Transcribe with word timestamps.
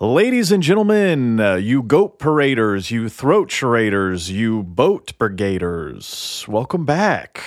Ladies 0.00 0.50
and 0.50 0.60
gentlemen, 0.60 1.38
uh, 1.38 1.54
you 1.54 1.80
goat 1.80 2.18
paraders, 2.18 2.90
you 2.90 3.08
throat 3.08 3.48
charaders, 3.48 4.28
you 4.28 4.64
boat 4.64 5.12
brigaders, 5.20 6.48
welcome 6.48 6.84
back. 6.84 7.40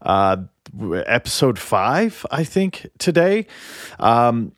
Uh, 0.00 0.36
episode 1.04 1.58
five, 1.58 2.24
I 2.30 2.44
think, 2.44 2.86
today. 2.98 3.48
Um, 3.98 4.52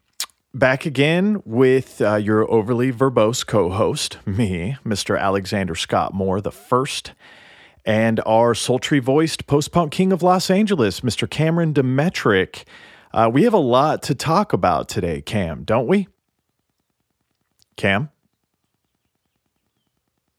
back 0.53 0.85
again 0.85 1.41
with 1.47 2.03
uh, 2.03 2.17
your 2.17 2.49
overly 2.53 2.93
verbose 2.93 3.47
co 3.47 3.71
host, 3.71 4.19
me, 4.27 4.77
Mr. 4.85 5.19
Alexander 5.19 5.75
Scott 5.75 6.13
Moore, 6.13 6.43
the 6.43 6.53
first, 6.53 7.13
and 7.87 8.21
our 8.27 8.55
sultry 8.55 8.99
voiced 8.99 9.47
post 9.47 9.73
punk 9.73 9.91
king 9.91 10.13
of 10.13 10.23
Los 10.23 10.51
Angeles, 10.51 11.01
Mr. 11.01 11.29
Cameron 11.29 11.73
Demetric. 11.73 12.65
Uh, 13.15 13.31
we 13.33 13.45
have 13.45 13.55
a 13.55 13.59
lot 13.59 14.03
to 14.03 14.15
talk 14.15 14.53
about 14.53 14.87
today, 14.91 15.23
Cam, 15.23 15.65
don't 15.65 15.87
we? 15.87 16.07
Cam? 17.81 18.11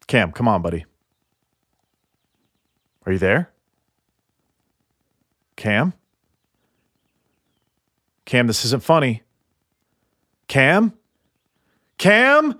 Cam, 0.05 0.31
come 0.31 0.47
on, 0.47 0.61
buddy. 0.61 0.85
Are 3.03 3.13
you 3.13 3.17
there? 3.17 3.49
Cam? 5.55 5.93
Cam, 8.25 8.45
this 8.45 8.63
isn't 8.65 8.83
funny. 8.83 9.23
Cam? 10.47 10.93
Cam? 11.97 12.59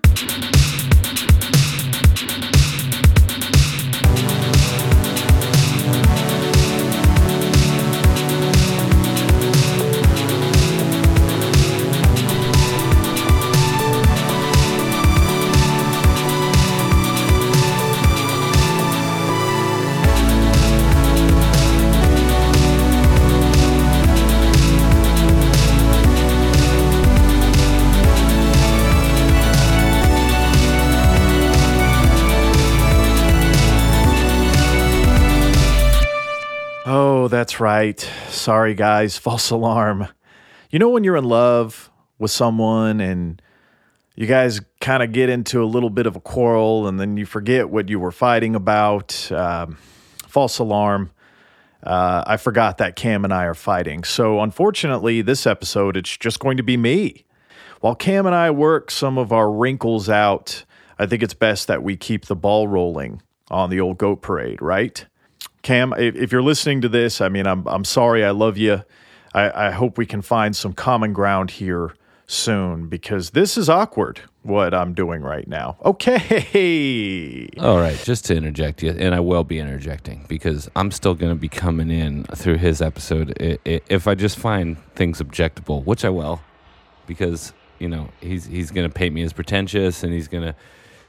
That's 37.52 37.60
right. 37.60 38.00
Sorry, 38.30 38.74
guys. 38.74 39.18
False 39.18 39.50
alarm. 39.50 40.08
You 40.70 40.80
know, 40.80 40.88
when 40.88 41.04
you're 41.04 41.18
in 41.18 41.26
love 41.26 41.92
with 42.18 42.32
someone 42.32 43.02
and 43.02 43.42
you 44.16 44.26
guys 44.26 44.62
kind 44.80 45.04
of 45.04 45.12
get 45.12 45.28
into 45.28 45.62
a 45.62 45.66
little 45.66 45.90
bit 45.90 46.06
of 46.06 46.16
a 46.16 46.22
quarrel 46.22 46.88
and 46.88 46.98
then 46.98 47.18
you 47.18 47.26
forget 47.26 47.70
what 47.70 47.90
you 47.90 48.00
were 48.00 48.14
fighting 48.14 48.56
about? 48.56 49.30
Um, 49.34 49.78
false 50.30 50.60
alarm. 50.60 51.12
Uh, 51.84 52.24
I 52.26 52.38
forgot 52.38 52.78
that 52.78 52.96
Cam 52.96 53.26
and 53.26 53.34
I 53.34 53.44
are 53.44 53.54
fighting. 53.54 54.06
So, 54.06 54.40
unfortunately, 54.40 55.22
this 55.22 55.46
episode, 55.46 55.98
it's 55.98 56.16
just 56.16 56.40
going 56.40 56.56
to 56.56 56.64
be 56.64 56.78
me. 56.78 57.26
While 57.82 57.96
Cam 57.96 58.26
and 58.26 58.36
I 58.36 58.50
work 58.52 58.90
some 58.90 59.18
of 59.18 59.34
our 59.34 59.52
wrinkles 59.52 60.08
out, 60.08 60.64
I 60.98 61.06
think 61.06 61.22
it's 61.22 61.34
best 61.34 61.68
that 61.68 61.84
we 61.84 61.98
keep 61.98 62.28
the 62.28 62.36
ball 62.38 62.70
rolling 62.70 63.22
on 63.50 63.70
the 63.70 63.82
old 63.82 63.98
goat 63.98 64.22
parade, 64.22 64.62
right? 64.62 65.06
Cam, 65.62 65.94
if, 65.98 66.32
you're 66.32 66.42
listening 66.42 66.82
to 66.82 66.90
this, 66.90 67.22
I 67.22 67.30
mean, 67.30 67.46
I'm 67.46 67.68
I'm 67.68 67.86
sorry. 67.86 68.26
I 68.26 68.32
love 68.32 68.58
you. 68.58 68.84
I, 69.34 69.68
I 69.68 69.72
hope 69.72 69.98
we 69.98 70.06
can 70.06 70.22
find 70.22 70.56
some 70.56 70.74
common 70.74 71.14
ground 71.14 71.52
here 71.52 71.94
soon 72.28 72.88
because 72.88 73.32
this 73.32 73.58
is 73.58 73.70
awkward 73.70 74.22
what 74.44 74.74
I'm 74.74 74.94
doing 74.94 75.22
right 75.22 75.48
now. 75.48 75.78
Okay. 75.86 77.50
All 77.60 77.78
right, 77.78 77.98
just 78.04 78.26
to 78.26 78.36
interject 78.36 78.82
you, 78.82 78.92
and 78.92 79.14
I 79.14 79.20
will 79.20 79.44
be 79.44 79.60
interjecting 79.60 80.26
because 80.28 80.70
I'm 80.76 80.92
still 80.92 81.14
going 81.14 81.32
to 81.32 81.40
be 81.40 81.50
coming 81.50 81.92
in 81.92 82.24
through 82.36 82.58
his 82.58 82.82
episode 82.82 83.34
if 83.66 84.08
I 84.08 84.16
just 84.16 84.38
find 84.38 84.78
things 84.96 85.22
objectable, 85.22 85.86
which 85.86 86.04
I 86.04 86.10
will, 86.10 86.42
because 87.06 87.54
you 87.80 87.88
know 87.88 88.10
he's 88.20 88.46
he's 88.46 88.72
going 88.72 88.90
to 88.90 88.94
paint 88.94 89.14
me 89.14 89.24
as 89.24 89.34
pretentious, 89.34 90.04
and 90.04 90.12
he's 90.14 90.28
going 90.28 90.44
to 90.44 90.56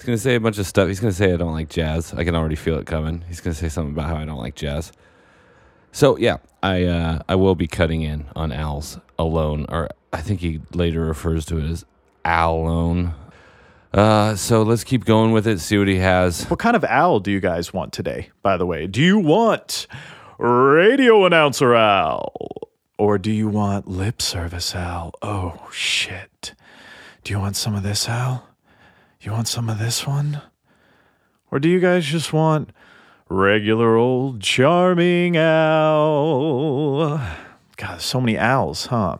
he's 0.05 0.19
to 0.19 0.23
say 0.23 0.35
a 0.35 0.41
bunch 0.41 0.59
of 0.59 0.67
stuff. 0.67 0.89
He's 0.89 1.01
to 1.01 1.13
say 1.13 1.33
I 1.33 1.37
don't 1.37 1.53
like 1.53 1.69
jazz. 1.69 2.13
I 2.15 2.25
can 2.25 2.35
already 2.35 2.57
feel 2.57 2.79
it 2.79 2.87
coming. 2.87 3.25
He's 3.29 3.41
to 3.41 3.55
say 3.55 3.69
something 3.69 3.93
about 3.93 4.09
how 4.09 4.17
I 4.17 4.25
don't 4.25 4.39
like 4.39 4.55
jazz. 4.55 4.93
So 5.93 6.17
yeah, 6.17 6.39
I 6.63 6.85
uh, 6.85 7.23
I 7.29 7.35
will 7.35 7.55
be 7.55 7.67
cutting 7.67 8.03
in 8.03 8.27
on 8.35 8.53
Al's 8.53 8.99
alone, 9.19 9.67
or 9.69 9.89
I 10.13 10.21
think 10.21 10.41
he 10.41 10.61
later 10.73 11.01
refers 11.01 11.45
to 11.47 11.59
it 11.59 11.71
as 11.71 11.85
Al 12.25 12.57
alone. 12.57 13.15
Uh, 13.93 14.35
so 14.35 14.63
let's 14.63 14.85
keep 14.85 15.05
going 15.05 15.33
with 15.33 15.47
it. 15.47 15.61
See 15.61 15.77
what 15.77 15.89
he 15.89 15.97
has. 15.97 16.45
What 16.45 16.59
kind 16.59 16.77
of 16.77 16.85
owl 16.85 17.21
do 17.21 17.31
you 17.31 17.41
guys 17.41 17.75
want 17.75 17.93
today, 17.93 18.31
by 18.43 18.57
the 18.57 18.65
way? 18.65 18.87
Do 18.87 19.03
you 19.03 19.19
want 19.19 19.87
radio 20.39 21.27
announcer 21.27 21.75
owl? 21.75 22.71
Or 22.97 23.19
do 23.19 23.31
you 23.31 23.49
want 23.49 23.89
lip 23.89 24.23
service 24.23 24.75
owl? 24.75 25.13
Oh, 25.21 25.69
shit. 25.73 26.55
Do 27.25 27.33
you 27.33 27.39
want 27.39 27.57
some 27.57 27.75
of 27.75 27.83
this 27.83 28.09
owl? 28.09 28.52
You 29.23 29.31
want 29.31 29.47
some 29.47 29.71
of 29.71 29.79
this 29.79 30.05
one? 30.05 30.43
Or 31.53 31.61
do 31.61 31.69
you 31.69 31.79
guys 31.79 32.05
just 32.05 32.33
want 32.33 32.71
regular 33.29 33.95
old 33.95 34.41
charming 34.41 35.37
owl? 35.37 37.21
God, 37.77 38.01
so 38.01 38.21
many 38.21 38.37
owls, 38.37 38.87
huh? 38.87 39.19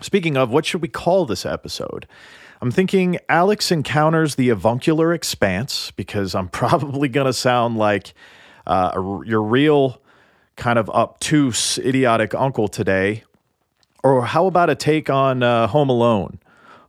Speaking 0.00 0.36
of, 0.36 0.50
what 0.50 0.66
should 0.66 0.82
we 0.82 0.88
call 0.88 1.26
this 1.26 1.46
episode? 1.46 2.08
I'm 2.60 2.72
thinking 2.72 3.20
Alex 3.28 3.70
encounters 3.70 4.34
the 4.34 4.48
avuncular 4.48 5.14
expanse 5.14 5.92
because 5.92 6.34
I'm 6.34 6.48
probably 6.62 7.08
going 7.08 7.28
to 7.28 7.32
sound 7.32 7.76
like 7.76 8.14
uh, 8.66 9.20
your 9.24 9.42
real 9.42 10.02
kind 10.56 10.76
of 10.76 10.90
obtuse, 10.90 11.78
idiotic 11.78 12.34
uncle 12.34 12.66
today. 12.66 13.22
Or 14.02 14.24
how 14.24 14.46
about 14.46 14.70
a 14.70 14.74
take 14.74 15.08
on 15.08 15.44
uh, 15.44 15.68
Home 15.68 15.88
Alone? 15.88 16.40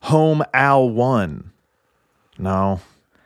Home 0.02 0.44
Al 0.56 0.90
1. 0.90 1.52
No, 2.40 2.80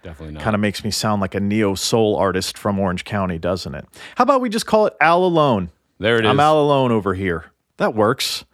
Definitely 0.04 0.34
not. 0.36 0.44
kind 0.44 0.56
of 0.56 0.60
makes 0.62 0.84
me 0.84 0.92
sound 0.92 1.22
like 1.22 1.36
a 1.36 1.40
neo 1.40 1.76
soul 1.76 2.16
artist 2.16 2.58
from 2.58 2.80
Orange 2.80 3.04
County, 3.06 3.38
doesn't 3.38 3.76
it? 3.76 3.86
How 4.16 4.24
about 4.24 4.42
we 4.42 4.50
just 4.50 4.66
call 4.66 4.86
it 4.88 4.94
Al 5.02 5.24
Alone? 5.24 5.70
there 6.00 6.18
it 6.18 6.26
is. 6.26 6.30
I'm 6.30 6.40
Al 6.40 6.60
Alone 6.60 6.92
over 6.92 7.14
here. 7.14 7.46
That 7.78 7.94
works. 7.94 8.46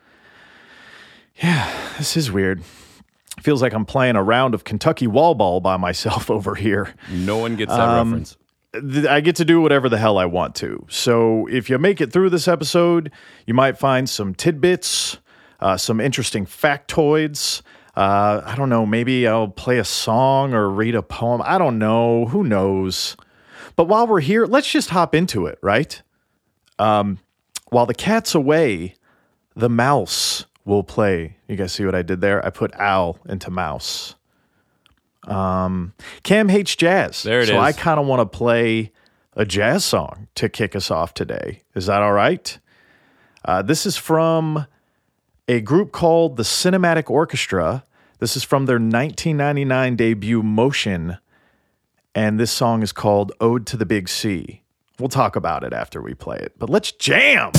Yeah, 1.41 1.71
this 1.97 2.17
is 2.17 2.31
weird. 2.31 2.63
Feels 3.41 3.61
like 3.61 3.73
I'm 3.73 3.85
playing 3.85 4.15
a 4.15 4.23
round 4.23 4.53
of 4.55 4.63
Kentucky 4.63 5.05
wall 5.07 5.35
ball 5.35 5.59
by 5.61 5.77
myself 5.77 6.29
over 6.31 6.55
here. 6.55 6.93
no 7.11 7.37
one 7.37 7.55
gets 7.55 7.71
that 7.71 7.79
Um, 7.79 8.09
reference. 8.11 8.37
I 9.07 9.21
get 9.21 9.35
to 9.37 9.45
do 9.45 9.61
whatever 9.61 9.87
the 9.89 9.97
hell 9.97 10.17
I 10.17 10.25
want 10.25 10.55
to. 10.55 10.85
So 10.89 11.47
if 11.47 11.69
you 11.69 11.77
make 11.77 12.01
it 12.01 12.11
through 12.11 12.29
this 12.31 12.47
episode, 12.47 13.11
you 13.45 13.53
might 13.53 13.77
find 13.77 14.09
some 14.09 14.35
tidbits, 14.35 15.17
uh, 15.59 15.77
some 15.77 15.99
interesting 16.01 16.45
factoids. 16.45 17.61
Uh, 17.97 18.43
I 18.45 18.55
don't 18.55 18.69
know. 18.69 18.85
Maybe 18.85 19.27
I'll 19.27 19.47
play 19.47 19.79
a 19.79 19.83
song 19.83 20.53
or 20.53 20.69
read 20.69 20.93
a 20.93 21.01
poem. 21.01 21.41
I 21.43 21.57
don't 21.57 21.79
know. 21.79 22.27
Who 22.27 22.43
knows? 22.43 23.17
But 23.75 23.85
while 23.85 24.05
we're 24.05 24.19
here, 24.19 24.45
let's 24.45 24.71
just 24.71 24.91
hop 24.91 25.15
into 25.15 25.47
it, 25.47 25.57
right? 25.63 25.99
Um, 26.77 27.17
while 27.69 27.87
the 27.87 27.95
cat's 27.95 28.35
away, 28.35 28.93
the 29.55 29.67
mouse 29.67 30.45
will 30.63 30.83
play. 30.83 31.37
You 31.47 31.55
guys 31.55 31.73
see 31.73 31.85
what 31.85 31.95
I 31.95 32.03
did 32.03 32.21
there? 32.21 32.45
I 32.45 32.51
put 32.51 32.71
owl 32.75 33.17
into 33.27 33.49
mouse. 33.49 34.13
Um, 35.23 35.93
Cam 36.21 36.49
hates 36.49 36.75
jazz. 36.75 37.23
There 37.23 37.41
it 37.41 37.47
so 37.47 37.55
is. 37.55 37.59
I 37.59 37.71
kind 37.71 37.99
of 37.99 38.05
want 38.05 38.19
to 38.19 38.37
play 38.37 38.91
a 39.35 39.43
jazz 39.43 39.83
song 39.83 40.27
to 40.35 40.49
kick 40.49 40.75
us 40.75 40.91
off 40.91 41.15
today. 41.15 41.63
Is 41.73 41.87
that 41.87 42.03
all 42.03 42.13
right? 42.13 42.59
Uh, 43.43 43.63
this 43.63 43.87
is 43.87 43.97
from 43.97 44.67
a 45.47 45.61
group 45.61 45.91
called 45.91 46.37
the 46.37 46.43
Cinematic 46.43 47.09
Orchestra. 47.09 47.83
This 48.19 48.35
is 48.35 48.43
from 48.43 48.65
their 48.65 48.77
1999 48.77 49.95
debut, 49.95 50.41
Motion. 50.41 51.17
And 52.15 52.39
this 52.39 52.49
song 52.49 52.81
is 52.81 52.91
called 52.91 53.31
Ode 53.39 53.67
to 53.67 53.77
the 53.77 53.85
Big 53.85 54.09
Sea. 54.09 54.63
We'll 54.97 55.09
talk 55.09 55.35
about 55.35 55.63
it 55.63 55.71
after 55.71 56.01
we 56.01 56.15
play 56.15 56.37
it, 56.37 56.53
but 56.57 56.67
let's 56.67 56.91
jam. 56.91 57.51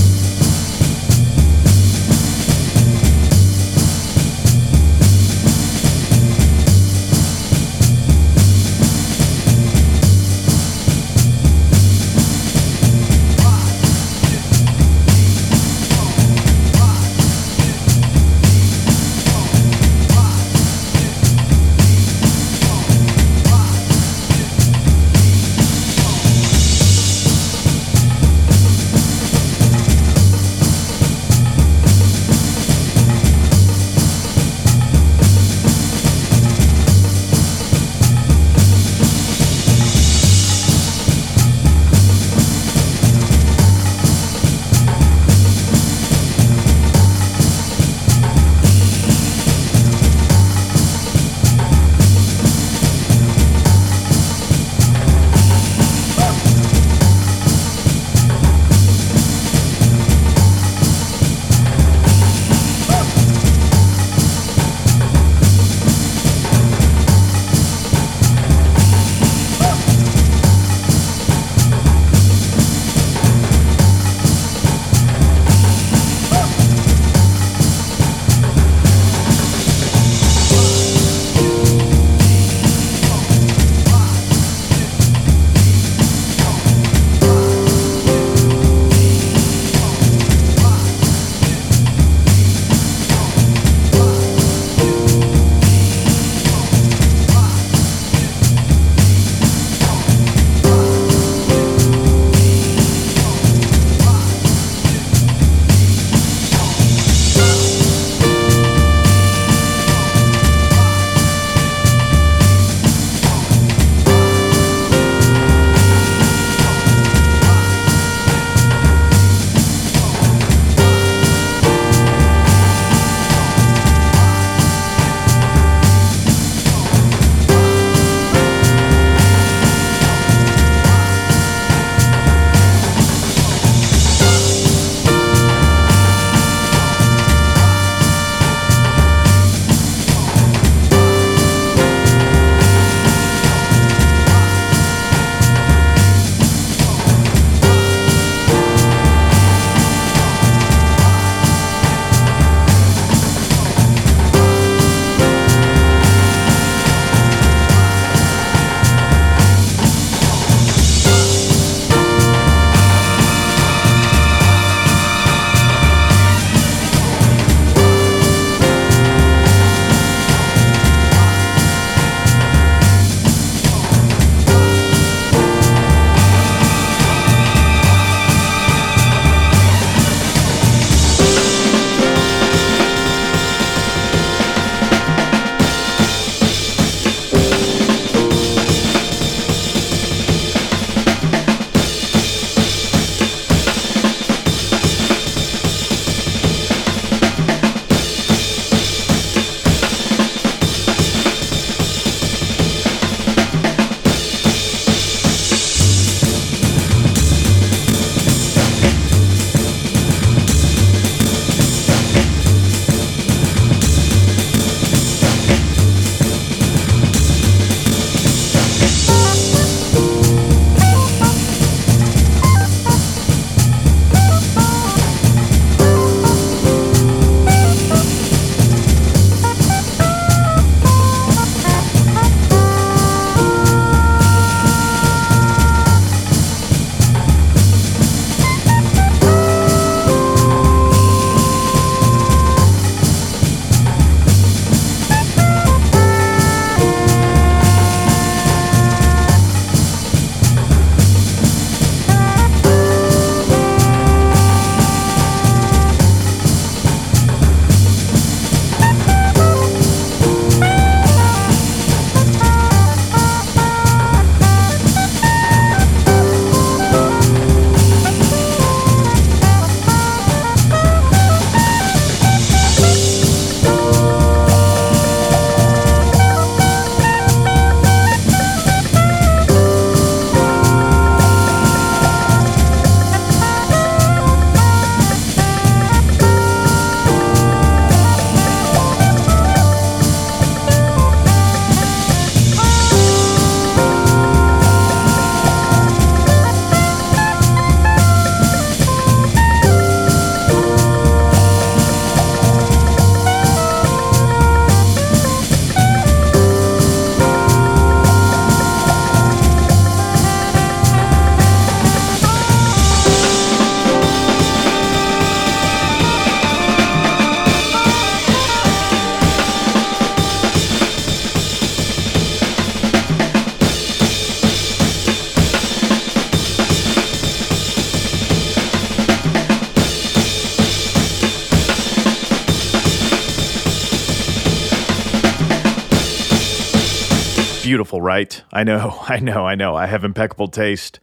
Beautiful, 337.68 338.00
right? 338.00 338.42
I 338.50 338.64
know, 338.64 338.96
I 339.10 339.18
know, 339.18 339.44
I 339.44 339.54
know. 339.54 339.76
I 339.76 339.84
have 339.84 340.02
impeccable 340.02 340.48
taste. 340.48 341.00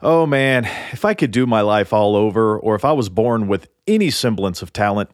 Oh 0.00 0.24
man, 0.24 0.64
if 0.92 1.04
I 1.04 1.12
could 1.12 1.30
do 1.30 1.44
my 1.44 1.60
life 1.60 1.92
all 1.92 2.16
over, 2.16 2.58
or 2.58 2.74
if 2.74 2.86
I 2.86 2.92
was 2.92 3.10
born 3.10 3.48
with 3.48 3.68
any 3.86 4.08
semblance 4.08 4.62
of 4.62 4.72
talent, 4.72 5.10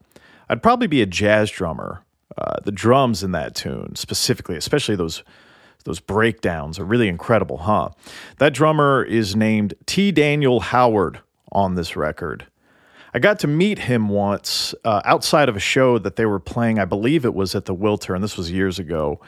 I'd 0.48 0.62
probably 0.62 0.86
be 0.86 1.02
a 1.02 1.06
jazz 1.06 1.50
drummer. 1.50 2.04
Uh, 2.38 2.60
the 2.62 2.70
drums 2.70 3.24
in 3.24 3.32
that 3.32 3.56
tune, 3.56 3.96
specifically, 3.96 4.54
especially 4.54 4.94
those 4.94 5.24
those 5.86 5.98
breakdowns, 5.98 6.78
are 6.78 6.84
really 6.84 7.08
incredible, 7.08 7.58
huh? 7.58 7.88
That 8.38 8.54
drummer 8.54 9.02
is 9.02 9.34
named 9.34 9.74
T. 9.86 10.12
Daniel 10.12 10.60
Howard 10.60 11.18
on 11.50 11.74
this 11.74 11.96
record. 11.96 12.46
I 13.12 13.18
got 13.18 13.40
to 13.40 13.48
meet 13.48 13.80
him 13.80 14.08
once 14.08 14.72
uh, 14.84 15.02
outside 15.04 15.48
of 15.48 15.56
a 15.56 15.60
show 15.60 15.98
that 15.98 16.14
they 16.14 16.26
were 16.26 16.38
playing. 16.38 16.78
I 16.78 16.84
believe 16.84 17.24
it 17.24 17.34
was 17.34 17.56
at 17.56 17.64
the 17.64 17.74
Wiltern, 17.74 18.14
and 18.14 18.22
this 18.22 18.36
was 18.36 18.52
years 18.52 18.78
ago. 18.78 19.20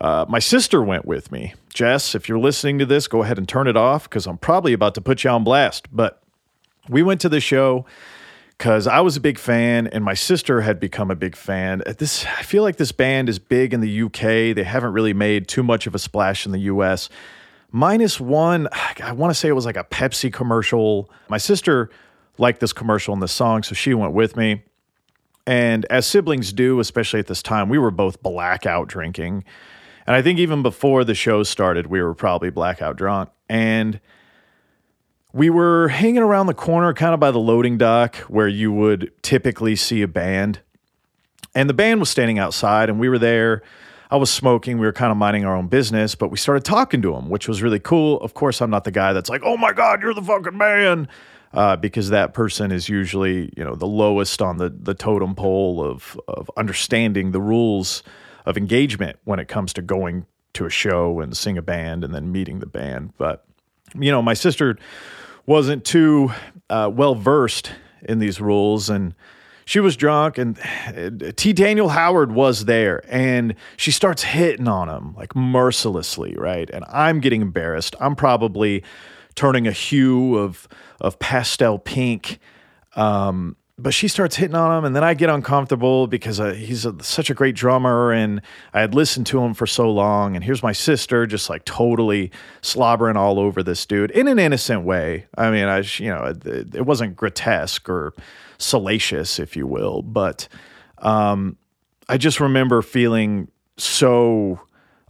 Uh, 0.00 0.26
my 0.28 0.38
sister 0.38 0.82
went 0.82 1.06
with 1.06 1.32
me. 1.32 1.54
Jess, 1.72 2.14
if 2.14 2.28
you're 2.28 2.38
listening 2.38 2.78
to 2.78 2.86
this, 2.86 3.08
go 3.08 3.22
ahead 3.22 3.38
and 3.38 3.48
turn 3.48 3.66
it 3.66 3.76
off 3.76 4.04
because 4.04 4.26
I'm 4.26 4.38
probably 4.38 4.72
about 4.72 4.94
to 4.96 5.00
put 5.00 5.24
you 5.24 5.30
on 5.30 5.44
blast. 5.44 5.88
But 5.90 6.22
we 6.88 7.02
went 7.02 7.20
to 7.22 7.28
the 7.28 7.40
show 7.40 7.86
because 8.58 8.86
I 8.86 9.00
was 9.00 9.16
a 9.16 9.20
big 9.20 9.38
fan 9.38 9.86
and 9.86 10.04
my 10.04 10.14
sister 10.14 10.60
had 10.60 10.80
become 10.80 11.10
a 11.10 11.16
big 11.16 11.36
fan. 11.36 11.82
This 11.98 12.26
I 12.26 12.42
feel 12.42 12.62
like 12.62 12.76
this 12.76 12.92
band 12.92 13.28
is 13.28 13.38
big 13.38 13.72
in 13.72 13.80
the 13.80 14.02
UK. 14.02 14.54
They 14.54 14.64
haven't 14.64 14.92
really 14.92 15.14
made 15.14 15.48
too 15.48 15.62
much 15.62 15.86
of 15.86 15.94
a 15.94 15.98
splash 15.98 16.46
in 16.46 16.52
the 16.52 16.60
US. 16.60 17.08
Minus 17.72 18.20
one, 18.20 18.68
I 19.02 19.12
want 19.12 19.30
to 19.30 19.34
say 19.34 19.48
it 19.48 19.52
was 19.52 19.66
like 19.66 19.76
a 19.76 19.84
Pepsi 19.84 20.32
commercial. 20.32 21.10
My 21.28 21.38
sister 21.38 21.90
liked 22.38 22.60
this 22.60 22.72
commercial 22.72 23.12
and 23.12 23.22
this 23.22 23.32
song, 23.32 23.62
so 23.62 23.74
she 23.74 23.92
went 23.92 24.12
with 24.12 24.36
me. 24.36 24.62
And 25.46 25.84
as 25.86 26.06
siblings 26.06 26.52
do, 26.52 26.80
especially 26.80 27.20
at 27.20 27.26
this 27.26 27.42
time, 27.42 27.68
we 27.68 27.78
were 27.78 27.90
both 27.90 28.22
blackout 28.22 28.88
drinking. 28.88 29.44
And 30.06 30.14
I 30.14 30.22
think 30.22 30.38
even 30.38 30.62
before 30.62 31.04
the 31.04 31.14
show 31.14 31.42
started, 31.42 31.88
we 31.88 32.00
were 32.00 32.14
probably 32.14 32.50
blackout 32.50 32.96
drunk. 32.96 33.30
And 33.48 34.00
we 35.32 35.50
were 35.50 35.88
hanging 35.88 36.22
around 36.22 36.46
the 36.46 36.54
corner, 36.54 36.94
kind 36.94 37.12
of 37.12 37.20
by 37.20 37.30
the 37.30 37.38
loading 37.38 37.76
dock 37.76 38.16
where 38.28 38.48
you 38.48 38.72
would 38.72 39.12
typically 39.22 39.76
see 39.76 40.02
a 40.02 40.08
band. 40.08 40.60
And 41.54 41.68
the 41.68 41.74
band 41.74 42.00
was 42.00 42.10
standing 42.10 42.38
outside, 42.38 42.88
and 42.88 43.00
we 43.00 43.08
were 43.08 43.18
there. 43.18 43.62
I 44.10 44.16
was 44.16 44.30
smoking. 44.30 44.78
We 44.78 44.86
were 44.86 44.92
kind 44.92 45.10
of 45.10 45.16
minding 45.16 45.44
our 45.44 45.56
own 45.56 45.66
business, 45.66 46.14
but 46.14 46.30
we 46.30 46.36
started 46.36 46.64
talking 46.64 47.02
to 47.02 47.12
them, 47.12 47.28
which 47.28 47.48
was 47.48 47.60
really 47.60 47.80
cool. 47.80 48.20
Of 48.20 48.34
course, 48.34 48.60
I'm 48.60 48.70
not 48.70 48.84
the 48.84 48.92
guy 48.92 49.12
that's 49.12 49.28
like, 49.28 49.42
oh 49.44 49.56
my 49.56 49.72
God, 49.72 50.00
you're 50.00 50.14
the 50.14 50.22
fucking 50.22 50.56
man. 50.56 51.08
Uh, 51.52 51.74
because 51.74 52.10
that 52.10 52.34
person 52.34 52.70
is 52.70 52.88
usually, 52.88 53.52
you 53.56 53.64
know, 53.64 53.74
the 53.74 53.86
lowest 53.86 54.42
on 54.42 54.58
the, 54.58 54.68
the 54.68 54.94
totem 54.94 55.34
pole 55.34 55.82
of, 55.82 56.20
of 56.28 56.50
understanding 56.56 57.30
the 57.30 57.40
rules 57.40 58.02
of 58.46 58.56
engagement 58.56 59.18
when 59.24 59.38
it 59.38 59.48
comes 59.48 59.72
to 59.74 59.82
going 59.82 60.26
to 60.54 60.64
a 60.64 60.70
show 60.70 61.20
and 61.20 61.36
seeing 61.36 61.58
a 61.58 61.62
band 61.62 62.04
and 62.04 62.14
then 62.14 62.32
meeting 62.32 62.60
the 62.60 62.66
band. 62.66 63.12
But, 63.18 63.44
you 63.94 64.10
know, 64.10 64.22
my 64.22 64.34
sister 64.34 64.78
wasn't 65.44 65.84
too 65.84 66.30
uh, 66.70 66.90
well 66.92 67.14
versed 67.14 67.72
in 68.02 68.18
these 68.18 68.40
rules 68.40 68.88
and 68.88 69.14
she 69.64 69.80
was 69.80 69.96
drunk 69.96 70.38
and 70.38 70.56
T. 71.36 71.52
Daniel 71.52 71.88
Howard 71.88 72.32
was 72.32 72.66
there 72.66 73.02
and 73.08 73.54
she 73.76 73.90
starts 73.90 74.22
hitting 74.22 74.68
on 74.68 74.88
him 74.88 75.14
like 75.16 75.34
mercilessly, 75.34 76.34
right? 76.36 76.70
And 76.70 76.84
I'm 76.88 77.18
getting 77.20 77.42
embarrassed. 77.42 77.96
I'm 78.00 78.14
probably 78.14 78.84
turning 79.34 79.66
a 79.66 79.72
hue 79.72 80.36
of 80.36 80.68
of 81.00 81.18
pastel 81.18 81.78
pink. 81.78 82.38
Um, 82.94 83.56
but 83.78 83.92
she 83.92 84.08
starts 84.08 84.36
hitting 84.36 84.54
on 84.54 84.78
him, 84.78 84.84
and 84.86 84.96
then 84.96 85.04
I 85.04 85.12
get 85.12 85.28
uncomfortable 85.28 86.06
because 86.06 86.38
he's 86.38 86.86
a, 86.86 86.94
such 87.02 87.28
a 87.28 87.34
great 87.34 87.54
drummer, 87.54 88.10
and 88.10 88.40
I 88.72 88.80
had 88.80 88.94
listened 88.94 89.26
to 89.26 89.40
him 89.40 89.52
for 89.52 89.66
so 89.66 89.90
long. 89.90 90.34
And 90.34 90.42
here's 90.42 90.62
my 90.62 90.72
sister, 90.72 91.26
just 91.26 91.50
like 91.50 91.64
totally 91.66 92.30
slobbering 92.62 93.16
all 93.16 93.38
over 93.38 93.62
this 93.62 93.84
dude 93.84 94.10
in 94.12 94.28
an 94.28 94.38
innocent 94.38 94.84
way. 94.84 95.26
I 95.36 95.50
mean, 95.50 95.66
I 95.66 95.80
you 95.98 96.08
know 96.08 96.24
it, 96.24 96.74
it 96.74 96.86
wasn't 96.86 97.16
grotesque 97.16 97.88
or 97.88 98.14
salacious, 98.56 99.38
if 99.38 99.56
you 99.56 99.66
will, 99.66 100.00
but 100.00 100.48
um, 100.98 101.58
I 102.08 102.16
just 102.16 102.40
remember 102.40 102.80
feeling 102.80 103.48
so 103.76 104.58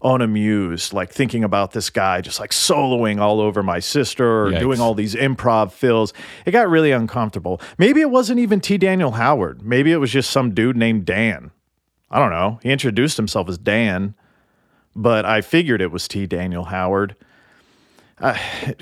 unamused, 0.03 0.93
like 0.93 1.11
thinking 1.11 1.43
about 1.43 1.73
this 1.73 1.91
guy 1.91 2.21
just 2.21 2.39
like 2.39 2.51
soloing 2.51 3.19
all 3.21 3.41
over 3.41 3.63
my 3.63 3.79
sister 3.79 4.47
or 4.47 4.51
Yikes. 4.51 4.61
doing 4.61 4.81
all 4.81 4.95
these 4.95 5.15
improv 5.15 5.73
fills. 5.73 6.13
It 6.45 6.51
got 6.51 6.69
really 6.69 6.93
uncomfortable. 6.93 7.61
Maybe 7.79 8.01
it 8.01 8.11
wasn't 8.11 8.39
even 8.41 8.61
T. 8.61 8.77
Daniel 8.79 9.13
Howard. 9.13 9.63
Maybe 9.63 9.93
it 9.93 9.97
was 9.97 10.11
just 10.11 10.31
some 10.31 10.53
dude 10.53 10.77
named 10.77 11.07
Dan. 11.07 11.51
I 12.11 12.19
don't 12.19 12.31
know. 12.31 12.61
He 12.63 12.71
introduced 12.71 13.17
himself 13.17 13.49
as 13.49 13.59
Dan, 13.59 14.15
but 14.95 15.25
I 15.25 15.41
figured 15.41 15.81
it 15.81 15.91
was 15.91 16.07
T. 16.07 16.27
Daniel 16.27 16.65
Howard. 16.65 17.17
Uh, 18.19 18.35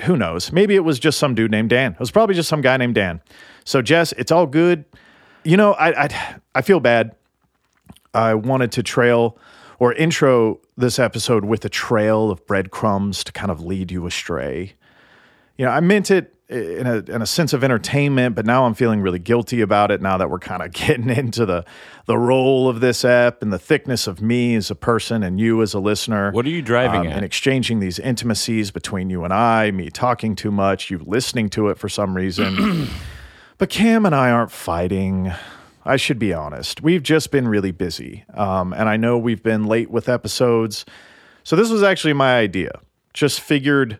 who 0.02 0.16
knows? 0.16 0.52
Maybe 0.52 0.74
it 0.74 0.84
was 0.84 0.98
just 0.98 1.18
some 1.18 1.34
dude 1.34 1.50
named 1.50 1.70
Dan. 1.70 1.92
It 1.92 2.00
was 2.00 2.10
probably 2.10 2.34
just 2.34 2.48
some 2.48 2.60
guy 2.60 2.76
named 2.76 2.94
Dan. 2.96 3.20
So 3.64 3.82
Jess, 3.82 4.12
it's 4.12 4.30
all 4.30 4.46
good. 4.46 4.84
You 5.44 5.56
know, 5.56 5.72
I 5.74 6.04
I, 6.04 6.36
I 6.56 6.62
feel 6.62 6.80
bad. 6.80 7.14
I 8.12 8.34
wanted 8.34 8.72
to 8.72 8.82
trail 8.82 9.38
or 9.78 9.92
intro 9.94 10.60
this 10.76 10.98
episode 10.98 11.44
with 11.44 11.64
a 11.64 11.68
trail 11.68 12.30
of 12.30 12.46
breadcrumbs 12.46 13.24
to 13.24 13.32
kind 13.32 13.50
of 13.50 13.60
lead 13.60 13.90
you 13.90 14.06
astray. 14.06 14.74
You 15.56 15.66
know, 15.66 15.70
I 15.70 15.80
meant 15.80 16.10
it 16.10 16.34
in 16.48 16.86
a 16.86 16.96
in 16.98 17.22
a 17.22 17.26
sense 17.26 17.52
of 17.52 17.64
entertainment, 17.64 18.36
but 18.36 18.44
now 18.44 18.66
I'm 18.66 18.74
feeling 18.74 19.00
really 19.00 19.18
guilty 19.18 19.62
about 19.62 19.90
it 19.90 20.02
now 20.02 20.18
that 20.18 20.28
we're 20.28 20.38
kind 20.38 20.62
of 20.62 20.72
getting 20.72 21.08
into 21.08 21.46
the 21.46 21.64
the 22.06 22.18
role 22.18 22.68
of 22.68 22.80
this 22.80 23.04
app 23.04 23.40
and 23.42 23.52
the 23.52 23.58
thickness 23.58 24.06
of 24.06 24.20
me 24.20 24.54
as 24.54 24.70
a 24.70 24.74
person 24.74 25.22
and 25.22 25.40
you 25.40 25.62
as 25.62 25.72
a 25.74 25.80
listener. 25.80 26.30
What 26.32 26.44
are 26.44 26.50
you 26.50 26.62
driving 26.62 27.00
um, 27.00 27.06
at? 27.06 27.16
And 27.16 27.24
exchanging 27.24 27.80
these 27.80 27.98
intimacies 27.98 28.70
between 28.70 29.08
you 29.10 29.24
and 29.24 29.32
I, 29.32 29.70
me 29.70 29.88
talking 29.90 30.36
too 30.36 30.50
much, 30.50 30.90
you 30.90 30.98
listening 30.98 31.48
to 31.50 31.68
it 31.68 31.78
for 31.78 31.88
some 31.88 32.14
reason. 32.14 32.88
but 33.58 33.70
Cam 33.70 34.04
and 34.04 34.14
I 34.14 34.30
aren't 34.30 34.52
fighting. 34.52 35.32
I 35.84 35.96
should 35.96 36.18
be 36.18 36.32
honest. 36.32 36.82
We've 36.82 37.02
just 37.02 37.30
been 37.30 37.46
really 37.48 37.70
busy. 37.70 38.24
Um, 38.34 38.72
and 38.72 38.88
I 38.88 38.96
know 38.96 39.18
we've 39.18 39.42
been 39.42 39.64
late 39.64 39.90
with 39.90 40.08
episodes. 40.08 40.84
So 41.42 41.56
this 41.56 41.70
was 41.70 41.82
actually 41.82 42.14
my 42.14 42.38
idea. 42.38 42.80
Just 43.12 43.40
figured 43.40 43.98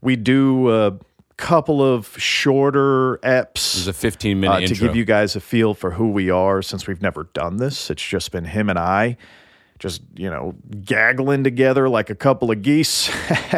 we'd 0.00 0.24
do 0.24 0.70
a 0.70 0.98
couple 1.38 1.82
of 1.82 2.16
shorter 2.18 3.16
eps 3.18 3.78
It's 3.78 3.86
a 3.86 3.92
15 3.92 4.38
minute 4.38 4.54
uh, 4.54 4.58
to 4.58 4.64
intro. 4.64 4.86
give 4.86 4.96
you 4.96 5.04
guys 5.04 5.34
a 5.34 5.40
feel 5.40 5.74
for 5.74 5.92
who 5.92 6.10
we 6.10 6.30
are 6.30 6.62
since 6.62 6.86
we've 6.86 7.02
never 7.02 7.24
done 7.32 7.56
this. 7.56 7.90
It's 7.90 8.06
just 8.06 8.30
been 8.30 8.44
him 8.44 8.68
and 8.68 8.78
I 8.78 9.16
just, 9.82 10.00
you 10.14 10.30
know, 10.30 10.54
gaggling 10.84 11.42
together 11.42 11.88
like 11.88 12.08
a 12.08 12.14
couple 12.14 12.52
of 12.52 12.62
geese. 12.62 13.10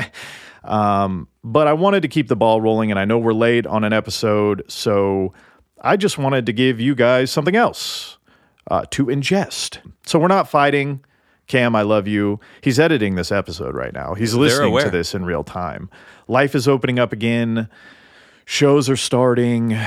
um, 0.65 1.29
but 1.45 1.69
I 1.69 1.75
wanted 1.75 2.01
to 2.03 2.09
keep 2.09 2.29
the 2.29 2.37
ball 2.37 2.63
rolling, 2.63 2.91
and 2.91 2.99
I 2.99 3.05
know 3.05 3.19
we're 3.19 3.35
late 3.35 3.67
on 3.67 3.85
an 3.85 3.93
episode. 3.93 4.65
So 4.67 5.35
I 5.85 5.97
just 5.97 6.17
wanted 6.17 6.47
to 6.47 6.53
give 6.53 6.81
you 6.81 6.95
guys 6.95 7.31
something 7.31 7.55
else 7.55 8.17
uh, 8.71 8.87
to 8.91 9.07
ingest. 9.07 9.79
So 10.07 10.19
we're 10.19 10.29
not 10.29 10.49
fighting. 10.49 11.05
Cam, 11.47 11.77
I 11.77 11.83
love 11.83 12.09
you. 12.09 12.41
He's 12.63 12.81
editing 12.81 13.17
this 13.17 13.31
episode 13.31 13.75
right 13.75 13.93
now. 13.93 14.15
He's 14.15 14.35
listening 14.35 14.79
to 14.79 14.89
this 14.89 15.15
in 15.15 15.27
real 15.27 15.45
time. 15.45 15.91
Life 16.27 16.55
is 16.55 16.67
opening 16.67 16.99
up 16.99 17.13
again. 17.13 17.69
Shows 18.47 18.89
are 18.89 18.97
starting. 18.97 19.79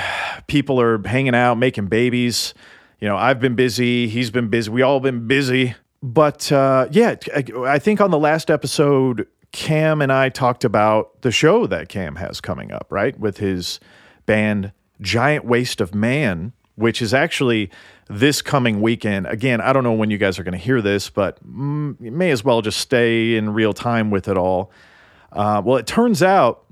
People 0.46 0.80
are 0.80 1.01
hanging 1.08 1.34
out, 1.34 1.56
making 1.56 1.88
babies. 1.88 2.54
You 3.00 3.08
know, 3.08 3.18
I've 3.18 3.39
been 3.39 3.56
busy. 3.56 4.08
He's 4.08 4.30
been 4.30 4.50
busy. 4.50 4.70
We 4.70 4.84
all 4.84 5.00
been 5.00 5.27
busy. 5.27 5.74
But 6.04 6.51
uh, 6.51 6.88
yeah, 6.92 7.16
I, 7.36 7.44
I 7.66 7.80
think 7.80 8.01
on 8.01 8.12
the 8.12 8.20
last 8.20 8.51
episode, 8.51 9.27
Cam 9.51 10.04
and 10.04 10.12
I 10.12 10.30
talked 10.30 10.63
about 10.63 11.24
the 11.24 11.32
show 11.32 11.66
that 11.66 11.89
Cam 11.89 12.18
has 12.18 12.39
coming 12.39 12.72
up, 12.72 12.86
right? 12.92 13.20
With 13.20 13.38
his 13.38 13.80
band 14.27 14.74
Giant 15.01 15.46
Waste 15.46 15.82
of 15.82 15.94
Man, 15.94 16.54
which 16.75 17.01
is 17.01 17.13
actually 17.13 17.70
this 18.10 18.42
coming 18.42 18.82
weekend. 18.82 19.27
Again, 19.27 19.62
I 19.62 19.74
don't 19.74 19.84
know 19.84 19.94
when 19.94 20.10
you 20.10 20.18
guys 20.18 20.39
are 20.39 20.44
going 20.44 20.54
to 20.54 20.58
hear 20.58 20.82
this, 20.82 21.10
but 21.10 21.44
mm, 21.46 22.00
may 22.00 22.32
as 22.32 22.44
well 22.44 22.62
just 22.62 22.80
stay 22.80 23.36
in 23.36 23.54
real 23.54 23.74
time 23.74 24.12
with 24.12 24.27
it 24.27 24.38
all. 24.38 24.72
Uh, 25.32 25.62
well, 25.63 25.77
it 25.77 25.88
turns 25.88 26.24
out 26.24 26.66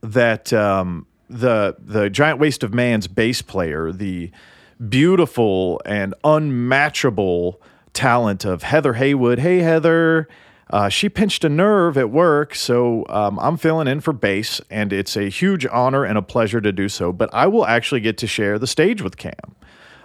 that 0.00 0.52
um, 0.52 1.06
the 1.28 1.76
the 1.78 2.10
Giant 2.10 2.38
Waste 2.38 2.62
of 2.62 2.74
Man's 2.74 3.06
bass 3.06 3.42
player, 3.42 3.92
the 3.92 4.30
beautiful 4.88 5.80
and 5.84 6.14
unmatchable 6.24 7.60
talent 7.92 8.44
of 8.44 8.62
Heather 8.62 8.94
Haywood. 8.94 9.38
Hey, 9.38 9.58
Heather. 9.58 10.28
Uh, 10.70 10.88
she 10.88 11.08
pinched 11.08 11.44
a 11.44 11.48
nerve 11.48 11.96
at 11.96 12.10
work, 12.10 12.54
so 12.54 13.06
um, 13.08 13.38
I'm 13.38 13.56
filling 13.56 13.88
in 13.88 14.00
for 14.00 14.12
bass, 14.12 14.60
and 14.70 14.92
it's 14.92 15.16
a 15.16 15.28
huge 15.30 15.66
honor 15.66 16.04
and 16.04 16.18
a 16.18 16.22
pleasure 16.22 16.60
to 16.60 16.72
do 16.72 16.88
so. 16.88 17.12
But 17.12 17.32
I 17.32 17.46
will 17.46 17.64
actually 17.64 18.00
get 18.00 18.18
to 18.18 18.26
share 18.26 18.58
the 18.58 18.66
stage 18.66 19.00
with 19.00 19.16
Cam. 19.16 19.32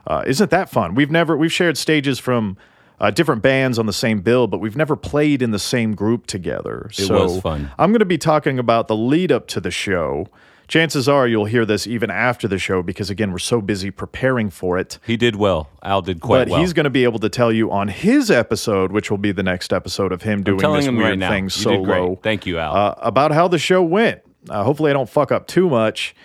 Uh, 0.08 0.24
isn't 0.26 0.52
that 0.52 0.70
fun? 0.70 0.96
We've 0.96 1.12
never 1.12 1.36
we've 1.38 1.52
shared 1.52 1.78
stages 1.78 2.20
from 2.20 2.58
uh, 3.00 3.12
different 3.12 3.42
bands 3.42 3.78
on 3.78 3.86
the 3.86 3.94
same 3.94 4.22
bill, 4.22 4.48
but 4.48 4.60
we've 4.60 4.78
never 4.78 4.96
played 4.96 5.42
in 5.42 5.52
the 5.52 5.60
same 5.60 5.96
group 5.96 6.28
together. 6.28 6.88
It 6.92 7.06
so 7.06 7.24
was 7.24 7.42
fun. 7.42 7.72
I'm 7.78 7.92
going 7.92 8.00
to 8.00 8.06
be 8.06 8.18
talking 8.18 8.60
about 8.60 8.88
the 8.88 8.96
lead 8.96 9.32
up 9.32 9.48
to 9.50 9.60
the 9.60 9.72
show 9.72 10.28
Chances 10.68 11.10
are 11.10 11.28
you'll 11.28 11.46
hear 11.46 11.66
this 11.66 11.86
even 11.88 12.10
after 12.10 12.48
the 12.48 12.58
show 12.58 12.82
because, 12.82 13.10
again, 13.10 13.32
we're 13.32 13.38
so 13.40 13.62
busy 13.62 13.92
preparing 13.92 14.50
for 14.50 14.78
it. 14.78 14.98
He 15.06 15.18
did 15.18 15.36
well. 15.36 15.70
Al 15.84 16.02
did 16.02 16.22
quite 16.22 16.40
But 16.40 16.50
well. 16.50 16.60
he's 16.62 16.74
going 16.74 16.86
to 16.86 16.90
be 16.90 17.04
able 17.04 17.20
to 17.20 17.30
tell 17.30 17.52
you 17.52 17.72
on 17.72 17.90
his 17.90 18.32
episode, 18.32 18.92
which 18.92 19.12
will 19.12 19.18
be 19.18 19.32
the 19.32 19.44
next 19.44 19.74
episode 19.74 20.12
of 20.12 20.22
him 20.22 20.42
doing 20.44 20.60
this 20.60 20.86
him 20.86 20.96
weird 20.98 21.20
right 21.22 21.30
thing 21.30 21.50
solo. 21.50 22.16
Thank 22.24 22.46
you, 22.46 22.60
Al. 22.60 22.76
Uh, 22.76 22.96
about 23.00 23.32
how 23.32 23.48
the 23.48 23.60
show 23.60 23.84
went. 23.84 24.22
Uh, 24.50 24.64
hopefully, 24.64 24.90
I 24.90 24.94
don't 24.94 25.10
fuck 25.10 25.32
up 25.32 25.48
too 25.48 25.70
much. 25.70 26.16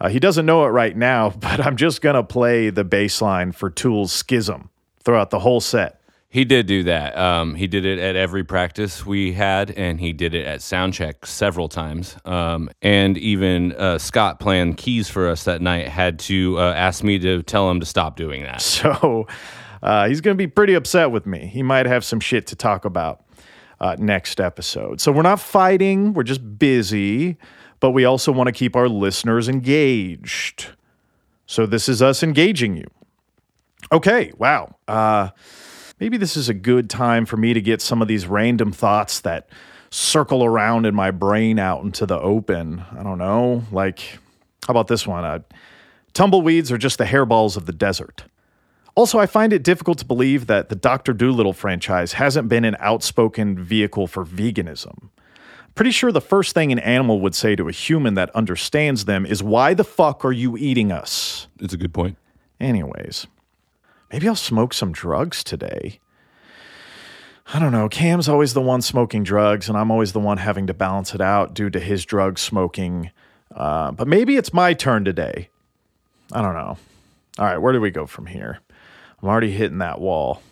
Uh, 0.00 0.08
he 0.08 0.20
doesn't 0.20 0.46
know 0.46 0.64
it 0.64 0.68
right 0.68 0.96
now, 0.96 1.30
but 1.40 1.64
I'm 1.64 1.76
just 1.76 2.00
going 2.02 2.14
to 2.14 2.22
play 2.22 2.70
the 2.70 2.84
bass 2.84 3.20
line 3.22 3.52
for 3.52 3.70
Tool's 3.70 4.12
Schism 4.12 4.70
throughout 5.02 5.30
the 5.30 5.40
whole 5.40 5.60
set. 5.60 5.97
He 6.30 6.44
did 6.44 6.66
do 6.66 6.82
that. 6.82 7.16
Um, 7.16 7.54
he 7.54 7.66
did 7.66 7.86
it 7.86 7.98
at 7.98 8.14
every 8.14 8.44
practice 8.44 9.06
we 9.06 9.32
had, 9.32 9.70
and 9.70 9.98
he 9.98 10.12
did 10.12 10.34
it 10.34 10.46
at 10.46 10.60
soundcheck 10.60 11.24
several 11.24 11.70
times. 11.70 12.16
Um, 12.26 12.68
and 12.82 13.16
even 13.16 13.72
uh, 13.72 13.96
Scott 13.96 14.38
playing 14.38 14.74
keys 14.74 15.08
for 15.08 15.26
us 15.26 15.44
that 15.44 15.62
night 15.62 15.88
had 15.88 16.18
to 16.20 16.58
uh, 16.58 16.74
ask 16.74 17.02
me 17.02 17.18
to 17.20 17.42
tell 17.42 17.70
him 17.70 17.80
to 17.80 17.86
stop 17.86 18.16
doing 18.16 18.42
that. 18.42 18.62
So 18.78 19.26
uh, 19.82 20.06
he's 20.08 20.20
going 20.20 20.36
to 20.36 20.38
be 20.38 20.46
pretty 20.46 20.74
upset 20.74 21.10
with 21.10 21.24
me. 21.24 21.46
He 21.46 21.62
might 21.62 21.86
have 21.86 22.04
some 22.04 22.20
shit 22.20 22.46
to 22.48 22.56
talk 22.56 22.84
about 22.84 23.24
uh, 23.80 23.96
next 23.98 24.40
episode. 24.40 25.00
So 25.00 25.10
we're 25.10 25.22
not 25.22 25.40
fighting, 25.40 26.12
we're 26.12 26.24
just 26.24 26.58
busy, 26.58 27.38
but 27.80 27.92
we 27.92 28.04
also 28.04 28.32
want 28.32 28.48
to 28.48 28.52
keep 28.52 28.76
our 28.76 28.88
listeners 28.88 29.48
engaged. 29.48 30.68
So 31.46 31.64
this 31.64 31.88
is 31.88 32.02
us 32.02 32.22
engaging 32.22 32.76
you. 32.76 32.86
Okay, 33.92 34.32
wow. 34.36 34.74
Maybe 36.00 36.16
this 36.16 36.36
is 36.36 36.48
a 36.48 36.54
good 36.54 36.88
time 36.88 37.26
for 37.26 37.36
me 37.36 37.54
to 37.54 37.60
get 37.60 37.82
some 37.82 38.00
of 38.00 38.08
these 38.08 38.26
random 38.26 38.72
thoughts 38.72 39.20
that 39.20 39.48
circle 39.90 40.44
around 40.44 40.86
in 40.86 40.94
my 40.94 41.10
brain 41.10 41.58
out 41.58 41.82
into 41.82 42.06
the 42.06 42.18
open. 42.18 42.84
I 42.96 43.02
don't 43.02 43.18
know. 43.18 43.64
Like, 43.72 44.00
how 44.66 44.72
about 44.72 44.88
this 44.88 45.06
one? 45.06 45.24
Uh, 45.24 45.40
tumbleweeds 46.12 46.70
are 46.70 46.78
just 46.78 46.98
the 46.98 47.04
hairballs 47.04 47.56
of 47.56 47.66
the 47.66 47.72
desert. 47.72 48.24
Also, 48.94 49.18
I 49.18 49.26
find 49.26 49.52
it 49.52 49.62
difficult 49.62 49.98
to 49.98 50.04
believe 50.04 50.46
that 50.48 50.68
the 50.68 50.74
Dr. 50.74 51.12
Dolittle 51.12 51.52
franchise 51.52 52.14
hasn't 52.14 52.48
been 52.48 52.64
an 52.64 52.76
outspoken 52.80 53.56
vehicle 53.56 54.06
for 54.08 54.24
veganism. 54.24 55.10
Pretty 55.76 55.92
sure 55.92 56.10
the 56.10 56.20
first 56.20 56.54
thing 56.54 56.72
an 56.72 56.80
animal 56.80 57.20
would 57.20 57.36
say 57.36 57.54
to 57.54 57.68
a 57.68 57.72
human 57.72 58.14
that 58.14 58.30
understands 58.30 59.04
them 59.04 59.24
is, 59.24 59.40
Why 59.40 59.74
the 59.74 59.84
fuck 59.84 60.24
are 60.24 60.32
you 60.32 60.56
eating 60.56 60.90
us? 60.90 61.46
It's 61.60 61.72
a 61.72 61.76
good 61.76 61.94
point. 61.94 62.16
Anyways, 62.58 63.28
maybe 64.10 64.28
I'll 64.28 64.36
smoke 64.36 64.74
some 64.74 64.92
drugs 64.92 65.44
today. 65.44 66.00
I 67.52 67.58
don't 67.58 67.72
know. 67.72 67.88
Cam's 67.88 68.28
always 68.28 68.52
the 68.52 68.60
one 68.60 68.82
smoking 68.82 69.22
drugs, 69.22 69.68
and 69.68 69.78
I'm 69.78 69.90
always 69.90 70.12
the 70.12 70.20
one 70.20 70.36
having 70.36 70.66
to 70.66 70.74
balance 70.74 71.14
it 71.14 71.20
out 71.20 71.54
due 71.54 71.70
to 71.70 71.80
his 71.80 72.04
drug 72.04 72.38
smoking. 72.38 73.10
Uh, 73.54 73.90
but 73.92 74.06
maybe 74.06 74.36
it's 74.36 74.52
my 74.52 74.74
turn 74.74 75.04
today. 75.04 75.48
I 76.30 76.42
don't 76.42 76.54
know. 76.54 76.76
All 77.38 77.44
right, 77.44 77.56
where 77.56 77.72
do 77.72 77.80
we 77.80 77.90
go 77.90 78.04
from 78.04 78.26
here? 78.26 78.58
I'm 79.22 79.28
already 79.28 79.50
hitting 79.50 79.78
that 79.78 80.00
wall. 80.00 80.42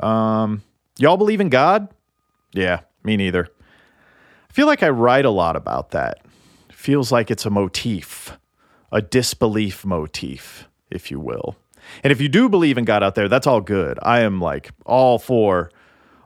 Um, 0.00 0.62
y'all 0.98 1.16
believe 1.16 1.40
in 1.40 1.50
God? 1.50 1.88
Yeah, 2.52 2.80
me 3.04 3.16
neither. 3.16 3.48
I 4.50 4.52
feel 4.52 4.66
like 4.66 4.82
I 4.82 4.88
write 4.88 5.24
a 5.24 5.30
lot 5.30 5.54
about 5.54 5.90
that. 5.90 6.18
Feels 6.72 7.12
like 7.12 7.30
it's 7.30 7.46
a 7.46 7.50
motif, 7.50 8.36
a 8.90 9.00
disbelief 9.00 9.84
motif, 9.84 10.68
if 10.90 11.10
you 11.10 11.20
will. 11.20 11.56
And 12.02 12.10
if 12.10 12.20
you 12.20 12.28
do 12.28 12.48
believe 12.48 12.78
in 12.78 12.84
God 12.84 13.02
out 13.02 13.14
there, 13.14 13.28
that's 13.28 13.46
all 13.46 13.60
good. 13.60 13.98
I 14.02 14.20
am 14.20 14.40
like 14.40 14.70
all 14.84 15.18
for 15.18 15.70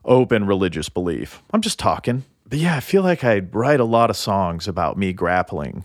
open 0.05 0.47
religious 0.47 0.89
belief. 0.89 1.43
I'm 1.53 1.61
just 1.61 1.79
talking. 1.79 2.25
But 2.49 2.59
yeah, 2.59 2.77
I 2.77 2.81
feel 2.81 3.03
like 3.03 3.25
I 3.25 3.41
write 3.41 3.81
a 3.81 3.85
lot 3.85 4.11
of 4.11 4.17
songs 4.17 4.67
about 4.67 4.97
me 4.97 5.13
grappling 5.13 5.85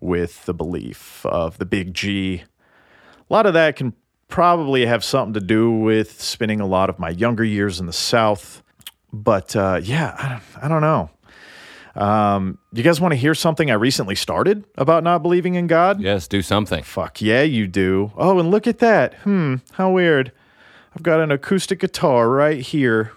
with 0.00 0.44
the 0.44 0.54
belief 0.54 1.26
of 1.26 1.58
the 1.58 1.66
big 1.66 1.94
G. 1.94 2.44
A 3.28 3.32
lot 3.32 3.46
of 3.46 3.54
that 3.54 3.76
can 3.76 3.92
probably 4.28 4.86
have 4.86 5.02
something 5.04 5.34
to 5.34 5.40
do 5.40 5.70
with 5.70 6.20
spending 6.20 6.60
a 6.60 6.66
lot 6.66 6.90
of 6.90 6.98
my 6.98 7.10
younger 7.10 7.44
years 7.44 7.80
in 7.80 7.86
the 7.86 7.92
South. 7.92 8.62
But 9.12 9.56
uh, 9.56 9.80
yeah, 9.82 10.14
I 10.18 10.28
don't, 10.28 10.64
I 10.64 10.68
don't 10.68 10.80
know. 10.80 11.10
Um, 11.96 12.58
you 12.72 12.82
guys 12.82 13.00
want 13.00 13.12
to 13.12 13.16
hear 13.16 13.34
something 13.34 13.70
I 13.70 13.74
recently 13.74 14.14
started 14.14 14.64
about 14.76 15.02
not 15.02 15.22
believing 15.22 15.54
in 15.54 15.66
God? 15.66 16.00
Yes, 16.00 16.28
do 16.28 16.42
something. 16.42 16.82
Fuck 16.84 17.22
yeah, 17.22 17.42
you 17.42 17.66
do. 17.66 18.12
Oh, 18.16 18.38
and 18.38 18.50
look 18.50 18.66
at 18.66 18.78
that. 18.80 19.14
Hmm, 19.20 19.56
how 19.72 19.90
weird. 19.90 20.30
I've 20.94 21.02
got 21.02 21.20
an 21.20 21.30
acoustic 21.30 21.80
guitar 21.80 22.28
right 22.28 22.60
here. 22.60 23.12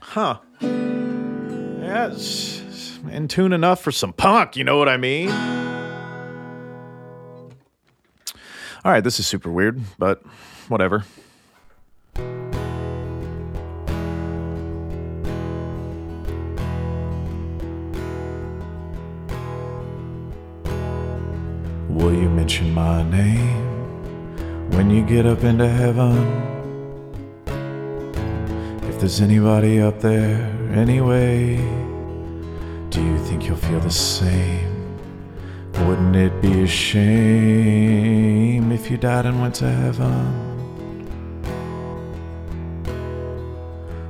Huh. 0.00 0.40
Yeah, 0.60 2.08
it's 2.12 2.98
in 3.10 3.28
tune 3.28 3.52
enough 3.52 3.80
for 3.82 3.92
some 3.92 4.12
punk, 4.12 4.56
you 4.56 4.64
know 4.64 4.76
what 4.76 4.88
I 4.88 4.98
mean? 4.98 5.30
All 8.84 8.90
right, 8.90 9.02
this 9.02 9.18
is 9.20 9.26
super 9.26 9.50
weird, 9.50 9.80
but 9.98 10.22
whatever. 10.68 11.04
Will 22.02 22.14
you 22.14 22.28
mention 22.28 22.74
my 22.74 23.04
name 23.04 24.70
when 24.72 24.90
you 24.90 25.04
get 25.04 25.24
up 25.24 25.44
into 25.44 25.68
heaven? 25.68 26.18
If 28.88 28.98
there's 28.98 29.20
anybody 29.20 29.80
up 29.80 30.00
there 30.00 30.50
anyway, 30.74 31.58
do 32.90 33.00
you 33.00 33.18
think 33.18 33.46
you'll 33.46 33.56
feel 33.56 33.78
the 33.78 33.88
same? 33.88 34.98
Wouldn't 35.86 36.16
it 36.16 36.42
be 36.42 36.62
a 36.62 36.66
shame 36.66 37.92
if 38.72 38.90
you 38.90 38.96
died 38.96 39.26
and 39.26 39.40
went 39.40 39.54
to 39.62 39.70
heaven? 39.70 40.50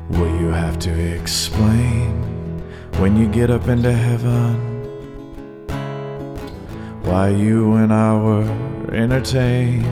Will 0.09 0.35
you 0.41 0.49
have 0.49 0.79
to 0.79 0.91
explain 1.15 2.23
when 3.01 3.19
you 3.19 3.29
get 3.29 3.51
up 3.51 3.69
into 3.69 3.93
heaven? 3.93 4.72
Why 7.13 7.29
you 7.29 7.75
and 7.75 7.93
I 7.93 8.17
were 8.17 8.49
entertained? 8.91 9.85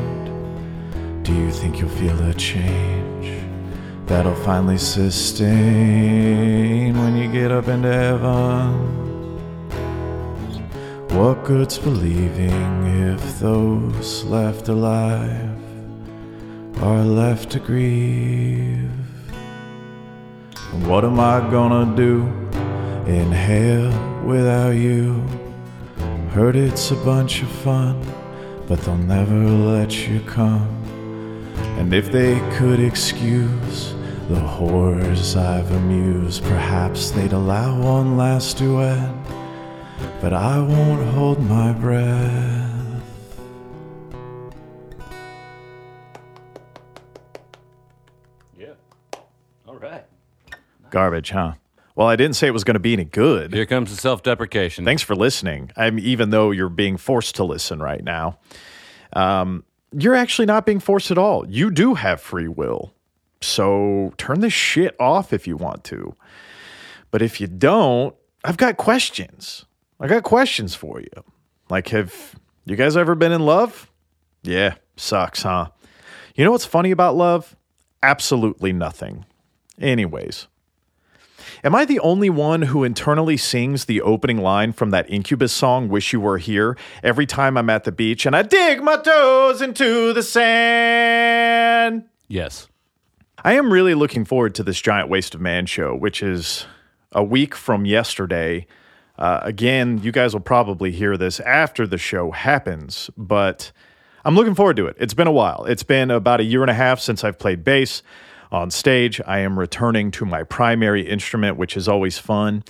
Do 1.23 1.35
you 1.35 1.51
think 1.51 1.79
you'll 1.79 1.91
feel 1.91 2.19
a 2.23 2.33
change 2.33 3.45
that'll 4.07 4.35
finally 4.37 4.79
sustain 4.79 5.37
when 6.99 7.19
you 7.19 7.31
get 7.31 7.53
up 7.53 7.69
into 7.69 7.93
heaven? 7.93 8.73
What 11.11 11.45
good's 11.45 11.77
believing 11.77 12.87
if 13.13 13.39
those 13.39 14.25
left 14.25 14.69
alive 14.69 15.59
are 16.81 17.05
left 17.05 17.51
to 17.51 17.59
grieve? 17.61 18.91
And 20.73 20.87
what 20.87 21.05
am 21.05 21.21
I 21.21 21.41
gonna 21.51 21.95
do 21.95 22.23
in 23.07 23.31
hell 23.31 23.93
without 24.25 24.71
you? 24.71 25.23
Heard 26.33 26.55
it's 26.55 26.93
a 26.93 26.95
bunch 26.95 27.43
of 27.43 27.49
fun, 27.49 28.01
but 28.69 28.81
they'll 28.83 28.97
never 28.97 29.35
let 29.35 30.07
you 30.07 30.21
come. 30.21 30.69
And 31.77 31.93
if 31.93 32.13
they 32.13 32.39
could 32.57 32.79
excuse 32.79 33.95
the 34.29 34.39
horrors 34.39 35.35
I've 35.35 35.69
amused, 35.73 36.45
perhaps 36.45 37.11
they'd 37.11 37.33
allow 37.33 37.83
one 37.83 38.17
last 38.17 38.59
duet. 38.59 39.13
But 40.21 40.33
I 40.33 40.61
won't 40.61 41.05
hold 41.09 41.43
my 41.43 41.73
breath. 41.73 43.03
Yeah. 48.57 48.75
All 49.67 49.79
right. 49.79 50.05
Garbage, 50.91 51.31
huh? 51.31 51.55
Well, 51.97 52.07
I 52.07 52.17
didn't 52.17 52.37
say 52.37 52.47
it 52.47 52.53
was 52.53 52.65
going 52.65 52.75
to 52.75 52.81
be 52.81 52.93
any 52.93 53.05
good. 53.05 53.53
Here 53.53 53.67
comes 53.67 53.91
the 53.91 53.97
self 54.01 54.23
deprecation. 54.23 54.85
Thanks 54.85 55.03
for 55.03 55.15
listening. 55.15 55.71
I'm 55.77 55.99
even 55.99 56.31
though 56.31 56.51
you're 56.51 56.69
being 56.69 56.97
forced 56.97 57.35
to 57.37 57.45
listen 57.45 57.81
right 57.81 58.03
now. 58.03 58.39
Um, 59.13 59.65
you're 59.93 60.15
actually 60.15 60.47
not 60.47 60.67
being 60.67 60.81
forced 60.81 61.11
at 61.11 61.19
all. 61.19 61.49
You 61.49 61.71
do 61.71 61.95
have 61.95 62.21
free 62.21 62.49
will. 62.49 62.95
So 63.41 64.13
turn 64.19 64.41
this 64.41 64.53
shit 64.53 64.95
off 65.01 65.33
if 65.33 65.47
you 65.47 65.57
want 65.57 65.85
to. 65.85 66.15
But 67.11 67.23
if 67.23 67.41
you 67.41 67.47
don't, 67.47 68.15
I've 68.45 68.57
got 68.57 68.77
questions. 68.77 69.65
I 69.99 70.07
got 70.07 70.23
questions 70.23 70.75
for 70.75 71.01
you. 71.01 71.25
Like, 71.69 71.89
have 71.89 72.37
you 72.65 72.77
guys 72.77 72.97
ever 72.97 73.15
been 73.15 73.33
in 73.33 73.41
love? 73.41 73.91
Yeah, 74.43 74.75
sucks, 74.97 75.43
huh? 75.43 75.69
You 76.35 76.45
know 76.45 76.53
what's 76.53 76.65
funny 76.65 76.91
about 76.91 77.17
love? 77.17 77.57
Absolutely 78.03 78.73
nothing. 78.73 79.27
Anyways, 79.81 80.47
Am 81.63 81.75
I 81.75 81.85
the 81.85 82.01
only 82.01 82.31
one 82.31 82.63
who 82.63 82.85
internally 82.85 83.37
sings 83.37 83.85
the 83.85 84.01
opening 84.01 84.39
line 84.39 84.73
from 84.73 84.91
that 84.91 85.11
Incubus 85.11 85.53
song, 85.53 85.89
Wish 85.89 86.13
You 86.13 86.21
Were 86.21 86.39
Here, 86.39 86.77
every 87.03 87.27
time 87.27 87.57
I'm 87.57 87.71
at 87.71 87.85
the 87.85 87.93
beach 87.93 88.27
and 88.27 88.35
I 88.35 88.43
dig 88.43 88.83
my 88.83 88.97
toes 88.97 89.61
into 89.63 90.13
the 90.13 90.23
sand? 90.23 92.05
yes. 92.29 92.69
I 93.43 93.55
am 93.55 93.73
really 93.73 93.95
looking 93.95 94.27
forward 94.27 94.55
to 94.57 94.63
this 94.63 94.81
Giant 94.83 95.09
Waste 95.09 95.35
of 95.35 95.41
Man 95.41 95.65
show, 95.65 95.97
which 95.97 96.23
is 96.23 96.67
a 97.13 97.25
week 97.25 97.55
from 97.55 97.87
yesterday. 97.87 98.67
Uh, 99.19 99.41
again, 99.43 99.99
you 100.03 100.13
guys 100.13 100.35
will 100.35 100.43
probably 100.43 100.93
hear 100.93 101.17
this 101.17 101.41
after 101.41 101.87
the 101.87 101.97
show 101.97 102.33
happens, 102.33 103.09
but 103.17 103.73
I'm 104.27 104.35
looking 104.35 104.55
forward 104.55 104.77
to 104.77 104.87
it. 104.87 104.97
It's 104.99 105.15
been 105.15 105.27
a 105.27 105.33
while. 105.33 105.65
It's 105.65 105.83
been 105.83 106.11
about 106.11 106.41
a 106.41 106.45
year 106.45 106.61
and 106.61 106.71
a 106.71 106.75
half 106.75 107.01
since 107.01 107.25
I've 107.25 107.39
played 107.39 107.65
bass 107.65 108.03
on 108.53 108.71
stage. 108.71 109.21
I 109.27 109.41
am 109.41 109.59
returning 109.59 110.11
to 110.13 110.25
my 110.25 110.43
primary 110.43 111.07
instrument, 111.07 111.57
which 111.57 111.77
is 111.77 111.89
always 111.89 112.19
fun. 112.19 112.65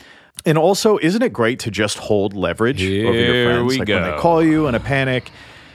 And 0.45 0.57
also, 0.57 0.99
isn't 0.99 1.23
it 1.23 1.33
great 1.33 1.59
to 1.61 1.71
just 1.71 1.99
hold 1.99 2.35
leverage 2.35 2.83
over 2.83 2.89
your 2.89 3.45
friends? 3.47 3.69
we 3.69 3.79
like 3.79 3.89
when 3.89 4.03
they 4.03 4.17
call 4.19 4.43
you 4.43 4.67
in 4.67 4.75
a 4.75 4.81
panic 4.81 5.31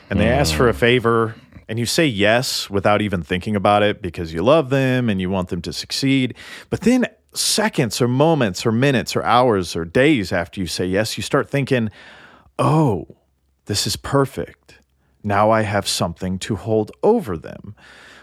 and 0.09 0.19
they 0.19 0.27
ask 0.27 0.53
for 0.55 0.67
a 0.69 0.73
hmm. 0.73 0.79
favor 0.79 1.35
and 1.67 1.79
you 1.79 1.85
say 1.85 2.05
yes 2.05 2.69
without 2.69 3.01
even 3.01 3.21
thinking 3.21 3.55
about 3.55 3.83
it 3.83 4.01
because 4.01 4.33
you 4.33 4.43
love 4.43 4.69
them 4.69 5.09
and 5.09 5.19
you 5.19 5.29
want 5.29 5.49
them 5.49 5.61
to 5.63 5.73
succeed. 5.73 6.35
But 6.69 6.81
then 6.81 7.05
seconds 7.33 8.01
or 8.01 8.07
moments 8.07 8.65
or 8.65 8.71
minutes 8.71 9.15
or 9.15 9.23
hours 9.23 9.75
or 9.75 9.85
days 9.85 10.31
after 10.31 10.61
you 10.61 10.67
say 10.67 10.85
yes, 10.85 11.17
you 11.17 11.23
start 11.23 11.49
thinking, 11.49 11.89
oh, 12.59 13.07
this 13.65 13.87
is 13.87 13.95
perfect. 13.95 14.79
Now 15.23 15.49
I 15.49 15.61
have 15.61 15.87
something 15.87 16.37
to 16.39 16.55
hold 16.55 16.91
over 17.01 17.35
them, 17.35 17.75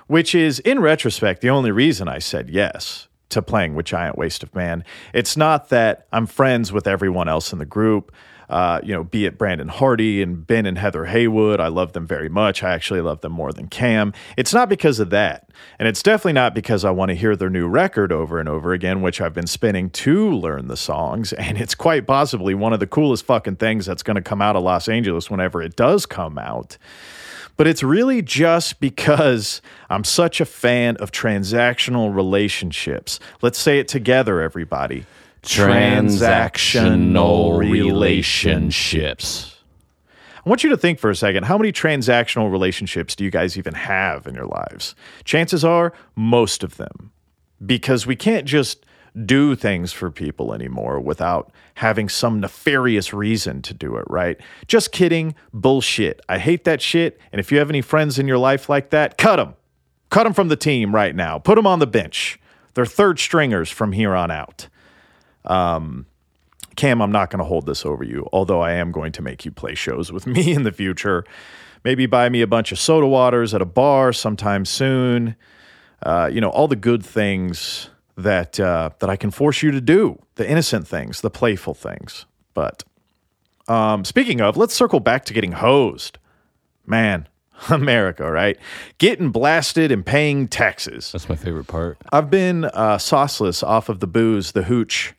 which 0.07 0.35
is, 0.35 0.59
in 0.61 0.81
retrospect, 0.81 1.41
the 1.41 1.51
only 1.51 1.71
reason 1.71 2.09
I 2.09 2.19
said 2.19 2.51
yes 2.51 3.09
to 3.31 3.43
playing 3.43 3.75
with 3.75 3.87
Giant 3.87 4.17
Waste 4.17 4.43
of 4.43 4.55
Man. 4.55 4.85
It's 5.12 5.37
not 5.37 5.71
that 5.71 6.07
I'm 6.12 6.27
friends 6.27 6.73
with 6.73 6.87
everyone 6.87 7.29
else 7.29 7.53
in 7.53 7.59
the 7.59 7.67
group. 7.67 8.12
Uh, 8.53 8.81
you 8.83 8.93
know, 8.93 9.03
be 9.03 9.25
it 9.25 9.38
Brandon 9.38 9.69
Hardy 9.69 10.21
and 10.21 10.47
Ben 10.47 10.67
and 10.67 10.77
Heather 10.77 11.07
Haywood. 11.07 11.59
I 11.59 11.69
love 11.69 11.95
them 11.95 12.07
very 12.07 12.29
much. 12.29 12.62
I 12.62 12.75
actually 12.75 13.01
love 13.01 13.23
them 13.23 13.33
more 13.33 13.51
than 13.51 13.69
Cam. 13.69 14.12
It's 14.37 14.53
not 14.53 14.69
because 14.69 15.01
of 15.01 15.09
that. 15.09 15.49
And 15.79 15.88
it's 15.88 16.03
definitely 16.03 16.35
not 16.35 16.55
because 16.55 16.85
I 16.85 16.91
want 16.91 17.09
to 17.09 17.15
hear 17.15 17.35
their 17.35 17.49
new 17.49 17.67
record 17.67 18.12
over 18.12 18.38
and 18.38 18.51
over 18.51 18.75
again, 18.75 19.01
which 19.01 19.23
I've 19.23 19.33
been 19.33 19.47
spinning 19.47 19.88
to 19.91 20.31
learn 20.31 20.69
the 20.69 20.77
songs. 20.77 21.33
And 21.43 21.61
it's 21.61 21.75
quite 21.75 22.07
possibly 22.07 22.55
one 22.55 22.73
of 22.73 22.81
the 22.81 22.87
coolest 22.87 23.27
fucking 23.27 23.57
things 23.57 23.85
that's 23.85 24.03
going 24.03 24.15
to 24.15 24.23
come 24.23 24.41
out 24.41 24.55
of 24.55 24.62
Los 24.62 24.88
Angeles 24.88 25.29
whenever 25.31 25.61
it 25.61 25.75
does 25.75 26.07
come 26.07 26.38
out 26.38 26.79
but 27.57 27.67
it's 27.67 27.83
really 27.83 28.23
just 28.23 28.81
because 28.81 29.61
I'm 29.91 30.05
such 30.05 30.41
a 30.41 30.45
fan 30.45 30.97
of 30.97 31.12
transactional 31.12 32.15
relationships. 32.15 33.19
Let's 33.41 33.59
say 33.59 33.79
it 33.79 33.88
together, 33.88 34.41
everybody. 34.41 35.07
Transactional 35.43 37.59
relationships. 37.59 39.49
I 40.45 40.49
want 40.49 40.65
you 40.65 40.71
to 40.71 40.77
think 40.77 40.99
for 40.99 41.09
a 41.09 41.17
second 41.17 41.45
how 41.45 41.57
many 41.57 41.73
transactional 41.73 42.51
relationships 42.51 43.15
do 43.15 43.25
you 43.25 43.31
guys 43.31 43.57
even 43.57 43.75
have 43.75 44.27
in 44.27 44.35
your 44.35 44.47
lives? 44.47 44.95
Chances 45.25 45.65
are, 45.65 45.93
most 46.17 46.65
of 46.65 46.77
them. 46.77 47.12
Because 47.65 48.07
we 48.07 48.17
can't 48.17 48.45
just 48.45 48.85
do 49.25 49.55
things 49.55 49.92
for 49.92 50.11
people 50.11 50.55
anymore 50.55 50.98
without 50.98 51.53
having 51.75 52.09
some 52.09 52.40
nefarious 52.40 53.12
reason 53.12 53.61
to 53.62 53.75
do 53.75 53.96
it, 53.96 54.05
right? 54.09 54.40
Just 54.66 54.92
kidding. 54.92 55.35
Bullshit. 55.53 56.20
I 56.29 56.38
hate 56.38 56.64
that 56.64 56.81
shit. 56.81 57.20
And 57.31 57.38
if 57.38 57.53
you 57.53 57.59
have 57.59 57.68
any 57.68 57.83
friends 57.83 58.18
in 58.18 58.27
your 58.27 58.38
life 58.38 58.68
like 58.68 58.90
that, 58.90 59.18
cut 59.18 59.37
them. 59.37 59.55
Cut 60.11 60.25
them 60.25 60.33
from 60.33 60.48
the 60.48 60.57
team 60.57 60.94
right 60.94 61.14
now. 61.14 61.38
Put 61.38 61.57
them 61.57 61.66
on 61.66 61.79
the 61.79 61.87
bench. 61.87 62.38
They're 62.75 62.87
third 62.87 63.18
stringers 63.18 63.70
from 63.70 63.92
here 63.92 64.14
on 64.14 64.31
out. 64.31 64.68
Um, 65.44 66.07
Cam, 66.77 67.03
I'm 67.03 67.12
not 67.12 67.31
going 67.31 67.38
to 67.38 67.44
hold 67.44 67.66
this 67.66 67.85
over 67.85 68.05
you, 68.05 68.29
although 68.33 68.61
I 68.61 68.72
am 68.72 68.92
going 68.92 69.12
to 69.12 69.22
make 69.22 69.44
you 69.44 69.51
play 69.51 69.75
shows 69.75 70.11
with 70.11 70.27
me 70.29 70.53
in 70.53 70.62
the 70.62 70.72
future. 70.72 71.25
Maybe 71.85 72.07
buy 72.07 72.29
me 72.29 72.40
a 72.40 72.46
bunch 72.46 72.72
of 72.72 72.79
soda 72.79 73.07
waters 73.07 73.53
at 73.53 73.61
a 73.61 73.66
bar 73.66 74.12
sometime 74.12 74.64
soon. 74.64 75.37
Uh, 76.03 76.31
you 76.33 76.40
know, 76.40 76.51
all 76.51 76.68
the 76.68 76.77
good 76.77 77.05
things 77.05 77.90
that 78.22 78.58
uh, 78.58 78.90
that 78.98 79.11
I 79.11 79.16
can 79.16 79.30
force 79.30 79.62
you 79.62 79.70
to 79.70 79.80
do, 79.80 80.18
the 80.37 80.48
innocent 80.48 80.88
things, 80.88 81.20
the 81.20 81.30
playful 81.30 81.74
things. 81.74 82.26
But 82.54 82.85
um, 83.68 84.04
speaking 84.04 84.40
of, 84.40 84.56
let's 84.56 84.74
circle 84.74 85.00
back 85.00 85.24
to 85.26 85.35
getting 85.35 85.52
hosed. 85.52 86.18
Man, 86.87 87.28
America, 87.70 88.30
right? 88.30 88.58
Getting 88.98 89.30
blasted 89.30 89.92
and 89.92 90.04
paying 90.04 90.48
taxes. 90.48 91.12
That's 91.12 91.28
my 91.28 91.37
favorite 91.37 91.66
part. 91.66 91.98
I've 92.12 92.30
been 92.30 92.64
uh, 92.64 92.98
sauceless 92.98 93.62
off 93.62 93.88
of 93.88 94.00
the 94.00 94.06
booze, 94.06 94.52
the 94.52 94.64
hooch, 94.64 95.14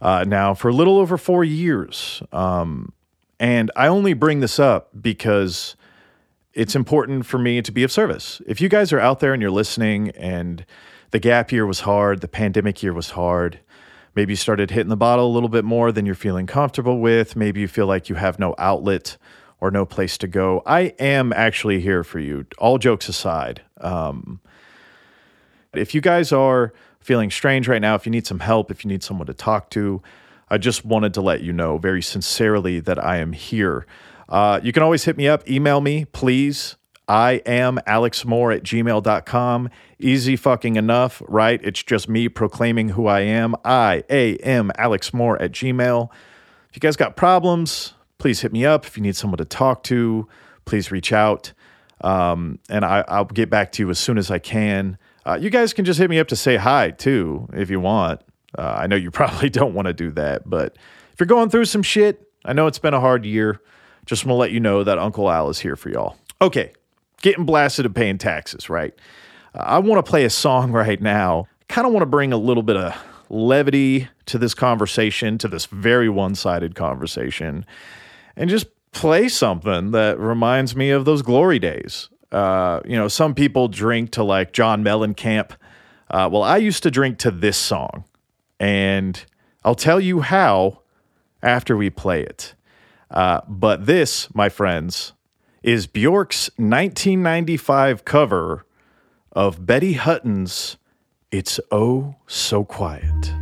uh, 0.00 0.24
now 0.26 0.54
for 0.54 0.68
a 0.68 0.72
little 0.72 0.98
over 0.98 1.16
four 1.16 1.44
years. 1.44 2.22
Um, 2.32 2.92
and 3.40 3.70
I 3.76 3.88
only 3.88 4.14
bring 4.14 4.40
this 4.40 4.58
up 4.58 4.90
because 5.00 5.76
it's 6.52 6.76
important 6.76 7.26
for 7.26 7.38
me 7.38 7.60
to 7.62 7.72
be 7.72 7.82
of 7.82 7.90
service. 7.90 8.40
If 8.46 8.60
you 8.60 8.68
guys 8.68 8.92
are 8.92 9.00
out 9.00 9.20
there 9.20 9.32
and 9.32 9.42
you're 9.42 9.50
listening 9.50 10.10
and 10.10 10.64
the 11.14 11.20
gap 11.20 11.52
year 11.52 11.64
was 11.64 11.78
hard, 11.78 12.22
the 12.22 12.26
pandemic 12.26 12.82
year 12.82 12.92
was 12.92 13.10
hard, 13.10 13.60
maybe 14.16 14.32
you 14.32 14.36
started 14.36 14.72
hitting 14.72 14.88
the 14.88 14.96
bottle 14.96 15.28
a 15.28 15.32
little 15.32 15.48
bit 15.48 15.64
more 15.64 15.92
than 15.92 16.04
you're 16.04 16.16
feeling 16.16 16.44
comfortable 16.44 16.98
with, 16.98 17.36
maybe 17.36 17.60
you 17.60 17.68
feel 17.68 17.86
like 17.86 18.08
you 18.08 18.16
have 18.16 18.40
no 18.40 18.52
outlet 18.58 19.16
or 19.60 19.70
no 19.70 19.86
place 19.86 20.18
to 20.18 20.26
go. 20.26 20.60
I 20.66 20.92
am 20.98 21.32
actually 21.32 21.80
here 21.80 22.02
for 22.02 22.18
you, 22.18 22.46
all 22.58 22.78
jokes 22.78 23.08
aside. 23.08 23.62
Um, 23.80 24.40
if 25.72 25.94
you 25.94 26.00
guys 26.00 26.32
are 26.32 26.72
feeling 26.98 27.30
strange 27.30 27.68
right 27.68 27.80
now, 27.80 27.94
if 27.94 28.06
you 28.06 28.10
need 28.10 28.26
some 28.26 28.40
help, 28.40 28.72
if 28.72 28.84
you 28.84 28.88
need 28.88 29.04
someone 29.04 29.28
to 29.28 29.34
talk 29.34 29.70
to, 29.70 30.02
I 30.48 30.58
just 30.58 30.84
wanted 30.84 31.14
to 31.14 31.20
let 31.20 31.42
you 31.42 31.52
know 31.52 31.78
very 31.78 32.02
sincerely 32.02 32.80
that 32.80 32.98
I 32.98 33.18
am 33.18 33.34
here. 33.34 33.86
Uh, 34.28 34.58
you 34.64 34.72
can 34.72 34.82
always 34.82 35.04
hit 35.04 35.16
me 35.16 35.28
up, 35.28 35.48
email 35.48 35.80
me, 35.80 36.06
please. 36.06 36.74
I 37.08 37.42
am 37.44 37.78
Alex 37.86 38.24
Moore 38.24 38.52
at 38.52 38.62
gmail.com. 38.62 39.68
Easy 39.98 40.36
fucking 40.36 40.76
enough, 40.76 41.22
right? 41.28 41.60
It's 41.62 41.82
just 41.82 42.08
me 42.08 42.28
proclaiming 42.28 42.90
who 42.90 43.06
I 43.06 43.20
am. 43.20 43.54
I 43.64 44.04
am 44.08 44.72
Alex 44.78 45.12
Moore 45.12 45.40
at 45.40 45.52
gmail. 45.52 46.10
If 46.70 46.76
you 46.76 46.80
guys 46.80 46.96
got 46.96 47.16
problems, 47.16 47.94
please 48.18 48.40
hit 48.40 48.52
me 48.52 48.64
up. 48.64 48.86
If 48.86 48.96
you 48.96 49.02
need 49.02 49.16
someone 49.16 49.38
to 49.38 49.44
talk 49.44 49.82
to, 49.84 50.26
please 50.64 50.90
reach 50.90 51.12
out. 51.12 51.52
Um, 52.00 52.58
and 52.68 52.84
I, 52.84 53.04
I'll 53.06 53.24
get 53.24 53.50
back 53.50 53.72
to 53.72 53.82
you 53.82 53.90
as 53.90 53.98
soon 53.98 54.18
as 54.18 54.30
I 54.30 54.38
can. 54.38 54.98
Uh, 55.26 55.38
you 55.40 55.50
guys 55.50 55.72
can 55.72 55.84
just 55.84 55.98
hit 55.98 56.10
me 56.10 56.18
up 56.18 56.28
to 56.28 56.36
say 56.36 56.56
hi 56.56 56.90
too, 56.90 57.48
if 57.52 57.70
you 57.70 57.80
want. 57.80 58.20
Uh, 58.58 58.76
I 58.78 58.86
know 58.86 58.96
you 58.96 59.10
probably 59.12 59.50
don't 59.50 59.74
want 59.74 59.86
to 59.86 59.92
do 59.92 60.10
that, 60.12 60.48
but 60.48 60.76
if 61.12 61.20
you're 61.20 61.26
going 61.26 61.50
through 61.50 61.66
some 61.66 61.82
shit, 61.82 62.28
I 62.44 62.52
know 62.52 62.66
it's 62.66 62.78
been 62.78 62.94
a 62.94 63.00
hard 63.00 63.24
year. 63.24 63.60
Just 64.06 64.24
want 64.24 64.34
to 64.36 64.38
let 64.38 64.50
you 64.50 64.60
know 64.60 64.84
that 64.84 64.98
Uncle 64.98 65.30
Al 65.30 65.48
is 65.48 65.60
here 65.60 65.76
for 65.76 65.88
y'all. 65.88 66.16
Okay, 66.42 66.72
getting 67.24 67.46
blasted 67.46 67.86
and 67.86 67.94
paying 67.96 68.18
taxes, 68.18 68.68
right? 68.68 68.94
Uh, 69.54 69.62
I 69.62 69.78
want 69.78 70.04
to 70.04 70.08
play 70.08 70.26
a 70.26 70.30
song 70.30 70.72
right 70.82 71.00
now. 71.00 71.48
Kind 71.68 71.86
of 71.86 71.92
want 71.92 72.02
to 72.02 72.06
bring 72.06 72.32
a 72.32 72.36
little 72.36 72.62
bit 72.62 72.76
of 72.76 72.94
levity 73.30 74.08
to 74.26 74.36
this 74.36 74.52
conversation, 74.52 75.38
to 75.38 75.48
this 75.48 75.64
very 75.64 76.10
one 76.10 76.34
sided 76.34 76.74
conversation, 76.74 77.64
and 78.36 78.50
just 78.50 78.66
play 78.92 79.28
something 79.28 79.90
that 79.92 80.18
reminds 80.20 80.76
me 80.76 80.90
of 80.90 81.06
those 81.06 81.22
glory 81.22 81.58
days. 81.58 82.10
Uh, 82.30 82.80
you 82.84 82.96
know, 82.96 83.08
some 83.08 83.34
people 83.34 83.68
drink 83.68 84.10
to 84.10 84.22
like 84.22 84.52
John 84.52 84.84
Mellencamp. 84.84 85.52
Uh, 86.10 86.28
well, 86.30 86.42
I 86.42 86.58
used 86.58 86.82
to 86.82 86.90
drink 86.90 87.18
to 87.20 87.30
this 87.30 87.56
song, 87.56 88.04
and 88.60 89.24
I'll 89.64 89.74
tell 89.74 89.98
you 89.98 90.20
how 90.20 90.82
after 91.42 91.74
we 91.74 91.88
play 91.88 92.22
it. 92.22 92.54
Uh, 93.10 93.40
but 93.48 93.86
this, 93.86 94.28
my 94.34 94.50
friends, 94.50 95.13
is 95.64 95.86
Bjork's 95.86 96.50
1995 96.58 98.04
cover 98.04 98.66
of 99.32 99.64
Betty 99.64 99.94
Hutton's 99.94 100.76
It's 101.30 101.58
Oh 101.70 102.16
So 102.26 102.64
Quiet. 102.64 103.32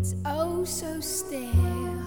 It's 0.00 0.14
oh 0.24 0.37
so 0.64 1.00
still. 1.00 1.97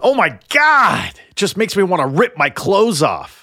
Oh 0.00 0.14
my 0.14 0.38
God! 0.48 1.20
It 1.28 1.36
just 1.36 1.58
makes 1.58 1.76
me 1.76 1.82
want 1.82 2.00
to 2.00 2.06
rip 2.06 2.34
my 2.38 2.48
clothes 2.48 3.02
off 3.02 3.37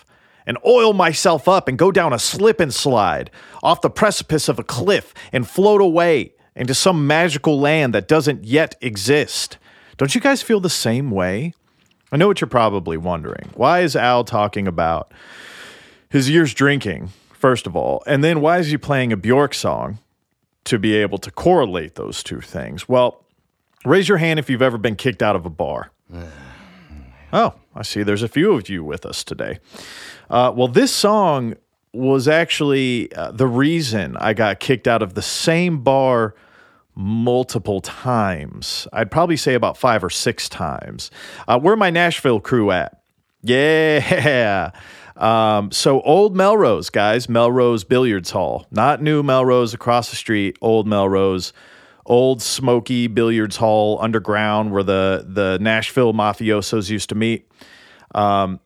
and 0.46 0.58
oil 0.66 0.94
myself 0.94 1.48
up 1.48 1.68
and 1.68 1.78
go 1.78 1.92
down 1.92 2.14
a 2.14 2.20
slip 2.20 2.60
and 2.60 2.74
slide 2.74 3.32
off 3.64 3.82
the 3.82 3.90
precipice 3.90 4.48
of 4.48 4.60
a 4.60 4.64
cliff 4.64 5.14
and 5.32 5.48
float 5.48 5.82
away 5.82 6.34
into 6.56 6.74
some 6.74 7.06
magical 7.08 7.60
land 7.60 7.94
that 7.94 8.08
doesn't 8.08 8.44
yet 8.46 8.76
exist. 8.82 9.58
Don't 9.98 10.14
you 10.16 10.22
guys 10.22 10.42
feel 10.42 10.60
the 10.60 10.70
same 10.70 11.12
way? 11.12 11.54
I 12.12 12.18
know 12.18 12.28
what 12.28 12.40
you're 12.42 12.48
probably 12.48 12.98
wondering. 12.98 13.50
Why 13.56 13.82
is 13.82 13.96
Al 13.96 14.24
talking 14.24 14.68
about 14.68 15.12
his 16.10 16.30
years 16.30 16.54
drinking, 16.54 17.10
first 17.34 17.68
of 17.68 17.76
all? 17.76 18.04
And 18.06 18.24
then 18.24 18.42
why 18.42 18.60
is 18.60 18.68
he 18.68 18.78
playing 18.78 19.12
a 19.12 19.18
Bjork 19.18 19.54
song 19.54 20.00
to 20.66 20.80
be 20.80 20.96
able 20.96 21.18
to 21.20 21.32
correlate 21.32 21.96
those 21.96 22.24
two 22.24 22.42
things? 22.42 22.88
Well, 22.88 23.24
raise 23.84 24.08
your 24.08 24.18
hand 24.18 24.40
if 24.40 24.50
you've 24.50 24.62
ever 24.62 24.78
been 24.78 24.96
kicked 24.96 25.22
out 25.22 25.36
of 25.36 25.46
a 25.46 25.50
bar. 25.50 25.92
Oh, 27.36 27.54
I 27.76 27.82
see 27.82 28.02
there's 28.02 28.24
a 28.24 28.30
few 28.30 28.54
of 28.54 28.70
you 28.70 28.82
with 28.82 29.06
us 29.06 29.22
today. 29.22 29.60
Uh, 30.30 30.54
well, 30.56 30.70
this 30.70 30.94
song 30.94 31.56
was 31.94 32.30
actually 32.30 33.14
uh, 33.14 33.32
the 33.32 33.46
reason 33.46 34.16
I 34.16 34.34
got 34.34 34.62
kicked 34.62 34.88
out 34.88 35.04
of 35.04 35.16
the 35.16 35.22
same 35.22 35.84
bar 35.84 36.34
multiple 36.96 37.82
times. 37.82 38.88
I'd 38.94 39.12
probably 39.12 39.36
say 39.36 39.54
about 39.54 39.76
five 39.76 40.02
or 40.02 40.10
six 40.10 40.48
times. 40.48 41.12
Uh, 41.46 41.60
where 41.60 41.76
my 41.76 41.90
Nashville 41.90 42.40
crew 42.40 42.72
at? 42.72 43.02
Yeah. 43.42 44.72
Um, 45.16 45.72
so 45.72 46.02
old 46.02 46.36
Melrose, 46.36 46.90
guys, 46.90 47.30
Melrose 47.30 47.86
Billiards 47.86 48.32
Hall, 48.32 48.68
not 48.70 49.02
new 49.02 49.24
Melrose 49.24 49.74
across 49.74 50.10
the 50.10 50.18
street, 50.18 50.58
old 50.60 50.88
Melrose, 50.88 51.54
old 52.06 52.42
smoky 52.42 53.08
billiards 53.08 53.58
hall 53.58 53.98
underground 54.02 54.72
where 54.72 54.84
the 54.84 55.26
the 55.28 55.58
Nashville 55.60 56.14
mafiosos 56.14 56.90
used 56.90 57.10
to 57.10 57.16
meet. 57.16 57.50
Um, 58.14 58.60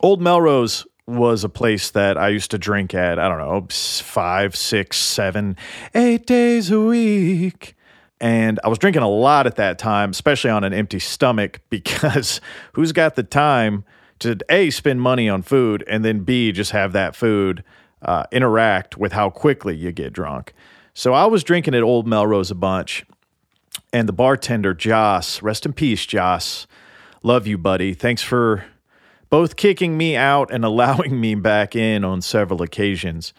old 0.00 0.20
Melrose 0.20 0.86
was 1.06 1.42
a 1.42 1.48
place 1.48 1.90
that 1.92 2.18
I 2.18 2.28
used 2.28 2.50
to 2.50 2.58
drink 2.58 2.94
at, 2.94 3.18
I 3.18 3.28
don't 3.28 3.38
know, 3.38 3.66
five, 3.70 4.54
six, 4.54 4.98
seven, 4.98 5.56
eight 5.94 6.26
days 6.26 6.70
a 6.70 6.80
week. 6.80 7.74
And 8.20 8.60
I 8.62 8.68
was 8.68 8.78
drinking 8.78 9.02
a 9.02 9.08
lot 9.08 9.46
at 9.46 9.56
that 9.56 9.78
time, 9.78 10.10
especially 10.10 10.50
on 10.50 10.64
an 10.64 10.74
empty 10.74 10.98
stomach, 10.98 11.60
because 11.70 12.42
who's 12.74 12.92
got 12.92 13.16
the 13.16 13.22
time 13.22 13.84
to 14.18 14.36
A, 14.50 14.70
spend 14.70 15.00
money 15.00 15.28
on 15.28 15.42
food, 15.42 15.82
and 15.88 16.04
then 16.04 16.24
B, 16.24 16.52
just 16.52 16.72
have 16.72 16.92
that 16.92 17.16
food 17.16 17.64
uh, 18.02 18.24
interact 18.30 18.98
with 18.98 19.12
how 19.12 19.30
quickly 19.30 19.76
you 19.76 19.92
get 19.92 20.12
drunk? 20.12 20.52
So 20.98 21.14
I 21.14 21.26
was 21.26 21.44
drinking 21.44 21.76
at 21.76 21.84
Old 21.84 22.08
Melrose 22.08 22.50
a 22.50 22.56
bunch, 22.56 23.04
and 23.92 24.08
the 24.08 24.12
bartender, 24.12 24.74
Joss, 24.74 25.40
rest 25.42 25.64
in 25.64 25.72
peace, 25.72 26.04
Joss. 26.04 26.66
Love 27.22 27.46
you, 27.46 27.56
buddy. 27.56 27.94
Thanks 27.94 28.20
for 28.20 28.64
both 29.30 29.54
kicking 29.54 29.96
me 29.96 30.16
out 30.16 30.52
and 30.52 30.64
allowing 30.64 31.20
me 31.20 31.36
back 31.36 31.76
in 31.76 32.04
on 32.04 32.20
several 32.20 32.62
occasions. 32.62 33.32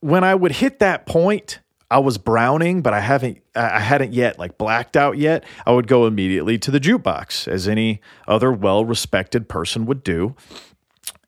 When 0.00 0.24
I 0.24 0.34
would 0.34 0.52
hit 0.52 0.78
that 0.78 1.04
point, 1.04 1.60
I 1.90 1.98
was 1.98 2.16
browning, 2.16 2.80
but 2.80 2.94
I 2.94 3.00
haven't 3.00 3.42
I 3.54 3.80
hadn't 3.80 4.14
yet 4.14 4.38
like 4.38 4.56
blacked 4.56 4.96
out 4.96 5.18
yet. 5.18 5.44
I 5.66 5.72
would 5.72 5.86
go 5.86 6.06
immediately 6.06 6.56
to 6.56 6.70
the 6.70 6.80
jukebox 6.80 7.46
as 7.46 7.68
any 7.68 8.00
other 8.26 8.50
well-respected 8.50 9.46
person 9.46 9.84
would 9.84 10.04
do. 10.04 10.36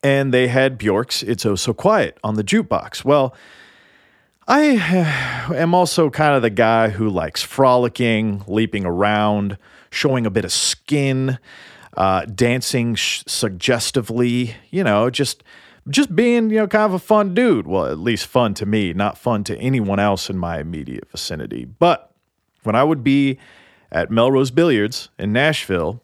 And 0.03 0.33
they 0.33 0.49
had 0.49 0.79
Bjork's 0.79 1.23
It's 1.23 1.45
Oh 1.45 1.55
So 1.55 1.75
Quiet 1.75 2.17
on 2.25 2.37
the 2.37 2.45
jukebox. 2.45 3.05
Well, 3.05 3.37
I 4.49 4.63
am 5.55 5.75
also 5.75 6.11
kind 6.11 6.35
of 6.35 6.43
the 6.43 6.51
guy 6.51 6.91
who 6.91 7.09
likes 7.09 7.43
frolicking, 7.43 8.45
leaping 8.47 8.85
around, 8.85 9.59
showing 9.91 10.27
a 10.27 10.31
bit 10.31 10.45
of 10.45 10.53
skin, 10.53 11.39
uh, 11.97 12.27
dancing 12.27 12.95
sh- 12.95 13.25
suggestively, 13.27 14.55
you 14.71 14.85
know, 14.85 15.11
just 15.11 15.43
just 15.89 16.17
being, 16.17 16.51
you 16.51 16.57
know, 16.57 16.67
kind 16.67 16.85
of 16.85 16.95
a 16.95 16.99
fun 16.99 17.33
dude. 17.33 17.67
Well, 17.67 17.87
at 17.87 17.99
least 17.99 18.27
fun 18.27 18.55
to 18.55 18.67
me, 18.67 18.93
not 18.93 19.17
fun 19.17 19.45
to 19.45 19.57
anyone 19.59 20.01
else 20.01 20.29
in 20.29 20.37
my 20.37 20.59
immediate 20.59 21.09
vicinity. 21.11 21.65
But 21.65 22.13
when 22.65 22.75
I 22.75 22.83
would 22.83 23.05
be 23.05 23.39
at 23.93 24.11
Melrose 24.11 24.51
Billiards 24.51 25.11
in 25.17 25.33
Nashville, 25.33 26.03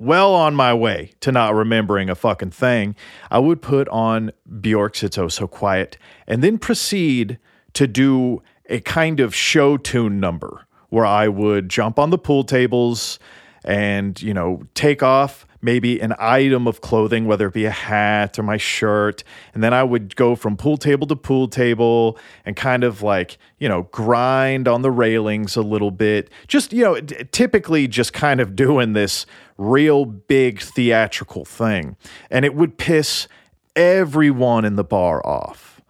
well 0.00 0.34
on 0.34 0.54
my 0.54 0.72
way 0.72 1.12
to 1.20 1.30
not 1.30 1.54
remembering 1.54 2.10
a 2.10 2.14
fucking 2.14 2.50
thing, 2.50 2.96
I 3.30 3.38
would 3.38 3.62
put 3.62 3.86
on 3.90 4.32
Bjork's 4.60 5.02
It's 5.02 5.18
Oh 5.18 5.28
So 5.28 5.46
Quiet 5.46 5.98
and 6.26 6.42
then 6.42 6.58
proceed 6.58 7.38
to 7.74 7.86
do 7.86 8.42
a 8.66 8.80
kind 8.80 9.20
of 9.20 9.34
show 9.34 9.76
tune 9.76 10.18
number 10.18 10.66
where 10.88 11.06
I 11.06 11.28
would 11.28 11.68
jump 11.68 11.98
on 11.98 12.10
the 12.10 12.18
pool 12.18 12.44
tables 12.44 13.18
and, 13.64 14.20
you 14.20 14.32
know, 14.32 14.62
take 14.74 15.02
off 15.02 15.46
maybe 15.62 16.00
an 16.00 16.14
item 16.18 16.66
of 16.66 16.80
clothing, 16.80 17.26
whether 17.26 17.48
it 17.48 17.54
be 17.54 17.66
a 17.66 17.70
hat 17.70 18.38
or 18.38 18.42
my 18.42 18.56
shirt. 18.56 19.22
And 19.52 19.62
then 19.62 19.74
I 19.74 19.82
would 19.82 20.16
go 20.16 20.34
from 20.34 20.56
pool 20.56 20.76
table 20.78 21.06
to 21.08 21.16
pool 21.16 21.48
table 21.48 22.18
and 22.44 22.56
kind 22.56 22.82
of 22.84 23.02
like, 23.02 23.38
you 23.58 23.68
know, 23.68 23.82
grind 23.92 24.66
on 24.66 24.82
the 24.82 24.90
railings 24.90 25.56
a 25.56 25.62
little 25.62 25.90
bit. 25.90 26.30
Just, 26.48 26.72
you 26.72 26.82
know, 26.82 27.00
typically 27.00 27.86
just 27.86 28.12
kind 28.12 28.40
of 28.40 28.56
doing 28.56 28.94
this 28.94 29.26
real 29.60 30.04
big 30.04 30.60
theatrical 30.60 31.44
thing. 31.44 31.96
And 32.30 32.44
it 32.44 32.54
would 32.54 32.78
piss 32.78 33.28
everyone 33.76 34.64
in 34.64 34.76
the 34.76 34.84
bar 34.84 35.24
off. 35.26 35.80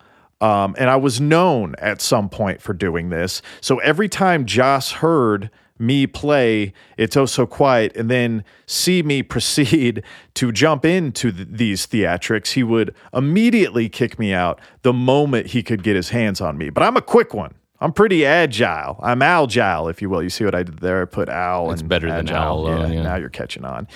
Um, 0.41 0.75
and 0.79 0.91
I 0.91 0.97
was 0.97 1.21
known 1.21 1.75
at 1.79 2.01
some 2.01 2.29
point 2.29 2.61
for 2.61 2.73
doing 2.73 3.11
this. 3.11 3.43
So 3.61 3.79
every 3.79 4.09
time 4.09 4.47
Joss 4.47 4.93
heard 4.93 5.51
me 5.79 6.07
play 6.07 6.73
It's 6.99 7.17
Oh 7.17 7.27
So 7.27 7.47
Quiet 7.47 7.97
and 7.97 8.11
then 8.11 8.45
see 8.67 9.03
me 9.03 9.23
proceed 9.35 10.03
to 10.35 10.53
jump 10.53 10.85
into 10.85 11.33
th- 11.33 11.49
these 11.51 11.87
theatrics, 11.87 12.53
he 12.53 12.63
would 12.63 12.95
immediately 13.15 13.89
kick 13.89 14.19
me 14.19 14.33
out 14.33 14.61
the 14.83 14.93
moment 14.93 15.49
he 15.49 15.63
could 15.63 15.83
get 15.83 15.97
his 15.97 16.11
hands 16.11 16.41
on 16.41 16.59
me. 16.59 16.71
But 16.71 16.83
I'm 16.83 16.97
a 16.97 17.03
quick 17.03 17.35
one. 17.35 17.55
I'm 17.81 17.93
pretty 17.93 18.27
agile. 18.27 18.99
I'm 19.03 19.23
agile, 19.23 19.89
if 19.89 20.03
you 20.03 20.11
will. 20.11 20.23
You 20.23 20.29
see 20.31 20.45
what 20.45 20.55
I 20.55 20.63
did 20.63 20.81
there? 20.81 21.03
I 21.03 21.05
put 21.07 21.29
owl 21.29 21.73
It's 21.73 21.81
and 21.81 21.89
better 21.89 22.09
than 22.09 22.29
agile. 22.29 22.37
owl, 22.37 22.65
though, 22.65 22.87
yeah. 22.87 23.03
Now 23.03 23.17
you're 23.17 23.29
catching 23.31 23.65
on. 23.65 23.89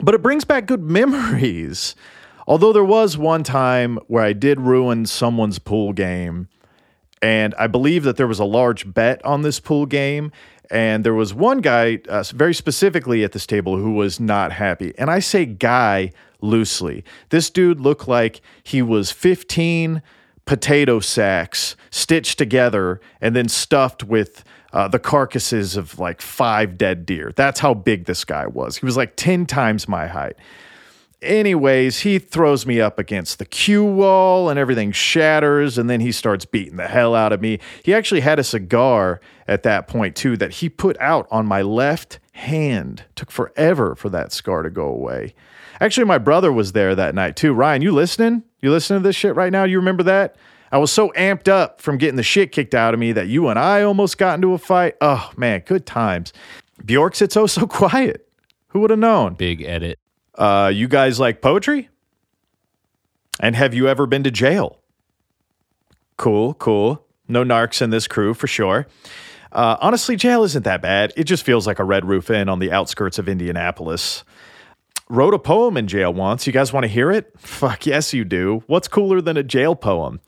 But 0.00 0.14
it 0.14 0.22
brings 0.22 0.44
back 0.44 0.66
good 0.66 0.82
memories. 0.90 1.94
Although 2.48 2.72
there 2.72 2.84
was 2.84 3.16
one 3.16 3.44
time 3.44 3.98
where 4.08 4.24
I 4.24 4.32
did 4.32 4.60
ruin 4.60 5.06
someone's 5.06 5.60
pool 5.60 5.92
game, 5.92 6.48
and 7.20 7.54
I 7.56 7.68
believe 7.68 8.02
that 8.02 8.16
there 8.16 8.26
was 8.26 8.40
a 8.40 8.44
large 8.44 8.92
bet 8.92 9.24
on 9.24 9.42
this 9.42 9.60
pool 9.60 9.86
game. 9.86 10.32
And 10.70 11.04
there 11.04 11.14
was 11.14 11.34
one 11.34 11.60
guy, 11.60 12.00
uh, 12.08 12.24
very 12.34 12.54
specifically 12.54 13.22
at 13.24 13.32
this 13.32 13.46
table, 13.46 13.76
who 13.76 13.92
was 13.92 14.18
not 14.18 14.52
happy. 14.52 14.94
And 14.96 15.10
I 15.10 15.18
say 15.18 15.44
guy 15.44 16.12
loosely. 16.40 17.04
This 17.28 17.50
dude 17.50 17.78
looked 17.78 18.08
like 18.08 18.40
he 18.64 18.80
was 18.80 19.10
15 19.12 20.00
potato 20.44 21.00
sacks 21.00 21.76
stitched 21.90 22.38
together 22.38 23.00
and 23.20 23.34
then 23.36 23.48
stuffed 23.48 24.04
with 24.04 24.44
uh, 24.72 24.88
the 24.88 24.98
carcasses 24.98 25.76
of 25.76 25.98
like 25.98 26.20
five 26.20 26.78
dead 26.78 27.04
deer. 27.04 27.32
That's 27.36 27.60
how 27.60 27.74
big 27.74 28.06
this 28.06 28.24
guy 28.24 28.46
was. 28.46 28.78
He 28.78 28.86
was 28.86 28.96
like 28.96 29.16
10 29.16 29.46
times 29.46 29.86
my 29.86 30.06
height. 30.06 30.36
Anyways, 31.20 32.00
he 32.00 32.18
throws 32.18 32.66
me 32.66 32.80
up 32.80 32.98
against 32.98 33.38
the 33.38 33.44
cue 33.44 33.84
wall 33.84 34.48
and 34.48 34.58
everything 34.58 34.90
shatters, 34.90 35.78
and 35.78 35.88
then 35.88 36.00
he 36.00 36.10
starts 36.10 36.44
beating 36.44 36.76
the 36.76 36.88
hell 36.88 37.14
out 37.14 37.32
of 37.32 37.40
me. 37.40 37.60
He 37.84 37.94
actually 37.94 38.22
had 38.22 38.40
a 38.40 38.44
cigar 38.44 39.20
at 39.46 39.62
that 39.62 39.86
point, 39.86 40.16
too, 40.16 40.36
that 40.38 40.54
he 40.54 40.68
put 40.68 40.98
out 40.98 41.28
on 41.30 41.46
my 41.46 41.62
left 41.62 42.18
hand. 42.32 43.04
Took 43.14 43.30
forever 43.30 43.94
for 43.94 44.08
that 44.08 44.32
scar 44.32 44.62
to 44.62 44.70
go 44.70 44.86
away. 44.86 45.34
Actually, 45.82 46.06
my 46.06 46.18
brother 46.18 46.52
was 46.52 46.72
there 46.72 46.94
that 46.94 47.12
night, 47.12 47.34
too. 47.34 47.52
Ryan, 47.52 47.82
you 47.82 47.90
listening? 47.90 48.44
You 48.60 48.70
listening 48.70 49.02
to 49.02 49.08
this 49.08 49.16
shit 49.16 49.34
right 49.34 49.50
now? 49.50 49.64
You 49.64 49.78
remember 49.78 50.04
that? 50.04 50.36
I 50.70 50.78
was 50.78 50.92
so 50.92 51.12
amped 51.16 51.48
up 51.48 51.80
from 51.80 51.98
getting 51.98 52.14
the 52.14 52.22
shit 52.22 52.52
kicked 52.52 52.72
out 52.72 52.94
of 52.94 53.00
me 53.00 53.10
that 53.10 53.26
you 53.26 53.48
and 53.48 53.58
I 53.58 53.82
almost 53.82 54.16
got 54.16 54.36
into 54.36 54.52
a 54.52 54.58
fight. 54.58 54.94
Oh, 55.00 55.32
man, 55.36 55.64
good 55.66 55.84
times. 55.84 56.32
Bjork 56.84 57.16
sits 57.16 57.36
oh 57.36 57.48
so 57.48 57.66
quiet. 57.66 58.28
Who 58.68 58.78
would 58.78 58.90
have 58.90 59.00
known? 59.00 59.34
Big 59.34 59.60
edit. 59.62 59.98
Uh, 60.36 60.70
you 60.72 60.86
guys 60.86 61.18
like 61.18 61.42
poetry? 61.42 61.88
And 63.40 63.56
have 63.56 63.74
you 63.74 63.88
ever 63.88 64.06
been 64.06 64.22
to 64.22 64.30
jail? 64.30 64.78
Cool, 66.16 66.54
cool. 66.54 67.04
No 67.26 67.42
narcs 67.42 67.82
in 67.82 67.90
this 67.90 68.06
crew 68.06 68.34
for 68.34 68.46
sure. 68.46 68.86
Uh, 69.50 69.78
honestly, 69.80 70.14
jail 70.14 70.44
isn't 70.44 70.64
that 70.64 70.80
bad. 70.80 71.12
It 71.16 71.24
just 71.24 71.42
feels 71.42 71.66
like 71.66 71.80
a 71.80 71.84
Red 71.84 72.04
Roof 72.04 72.30
Inn 72.30 72.48
on 72.48 72.60
the 72.60 72.70
outskirts 72.70 73.18
of 73.18 73.28
Indianapolis. 73.28 74.22
Wrote 75.12 75.34
a 75.34 75.38
poem 75.38 75.76
in 75.76 75.88
jail 75.88 76.10
once. 76.10 76.46
You 76.46 76.54
guys 76.54 76.72
want 76.72 76.84
to 76.84 76.88
hear 76.88 77.10
it? 77.10 77.38
Fuck 77.38 77.84
yes, 77.84 78.14
you 78.14 78.24
do. 78.24 78.62
What's 78.66 78.88
cooler 78.88 79.20
than 79.20 79.36
a 79.36 79.42
jail 79.42 79.76
poem? 79.76 80.22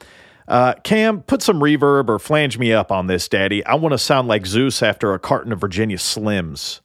Uh, 0.47 0.75
Cam, 0.85 1.23
put 1.23 1.41
some 1.41 1.61
reverb 1.61 2.11
or 2.11 2.19
flange 2.19 2.59
me 2.59 2.71
up 2.71 2.93
on 2.93 3.07
this, 3.07 3.27
Daddy. 3.27 3.65
I 3.65 3.77
want 3.77 3.95
to 3.95 3.99
sound 3.99 4.29
like 4.29 4.45
Zeus 4.45 4.83
after 4.83 5.15
a 5.15 5.19
carton 5.19 5.53
of 5.53 5.61
Virginia 5.63 5.97
Slims. 5.97 6.81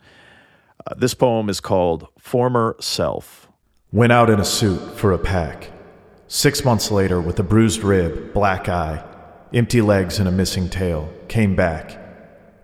Uh, 0.87 0.95
this 0.95 1.13
poem 1.13 1.49
is 1.49 1.59
called 1.59 2.07
Former 2.17 2.77
Self. 2.79 3.49
Went 3.91 4.13
out 4.13 4.29
in 4.29 4.39
a 4.39 4.45
suit 4.45 4.79
for 4.97 5.11
a 5.11 5.19
pack. 5.19 5.69
Six 6.29 6.63
months 6.63 6.91
later, 6.91 7.19
with 7.19 7.37
a 7.37 7.43
bruised 7.43 7.83
rib, 7.83 8.33
black 8.33 8.69
eye, 8.69 9.03
empty 9.53 9.81
legs, 9.81 10.19
and 10.19 10.29
a 10.29 10.31
missing 10.31 10.69
tail, 10.69 11.11
came 11.27 11.53
back 11.53 11.97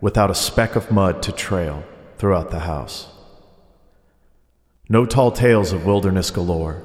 without 0.00 0.30
a 0.30 0.34
speck 0.34 0.76
of 0.76 0.90
mud 0.90 1.22
to 1.24 1.30
trail 1.30 1.84
throughout 2.16 2.50
the 2.50 2.60
house. 2.60 3.08
No 4.88 5.04
tall 5.04 5.32
tales 5.32 5.72
of 5.72 5.84
wilderness 5.84 6.30
galore. 6.30 6.82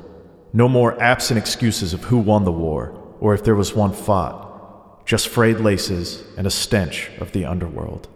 No 0.53 0.67
more 0.67 0.99
absent 1.01 1.37
excuses 1.37 1.93
of 1.93 2.05
who 2.05 2.17
won 2.17 2.45
the 2.45 2.51
war 2.51 2.97
or 3.19 3.35
if 3.35 3.43
there 3.43 3.55
was 3.55 3.75
one 3.75 3.93
fought. 3.93 5.05
Just 5.05 5.27
frayed 5.27 5.59
laces 5.59 6.23
and 6.35 6.47
a 6.47 6.51
stench 6.51 7.11
of 7.19 7.31
the 7.31 7.45
underworld. 7.45 8.07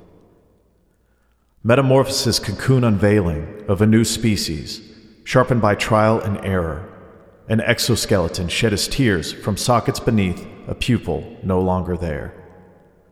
Metamorphosis 1.63 2.39
cocoon 2.39 2.83
unveiling 2.83 3.63
of 3.67 3.81
a 3.81 3.87
new 3.87 4.03
species, 4.03 4.81
sharpened 5.23 5.61
by 5.61 5.75
trial 5.75 6.19
and 6.19 6.43
error. 6.45 6.91
An 7.47 7.61
exoskeleton 7.61 8.47
shed 8.47 8.71
his 8.71 8.87
tears 8.87 9.33
from 9.33 9.57
sockets 9.57 9.99
beneath 9.99 10.47
a 10.67 10.73
pupil 10.73 11.37
no 11.43 11.61
longer 11.61 11.95
there. 11.95 12.33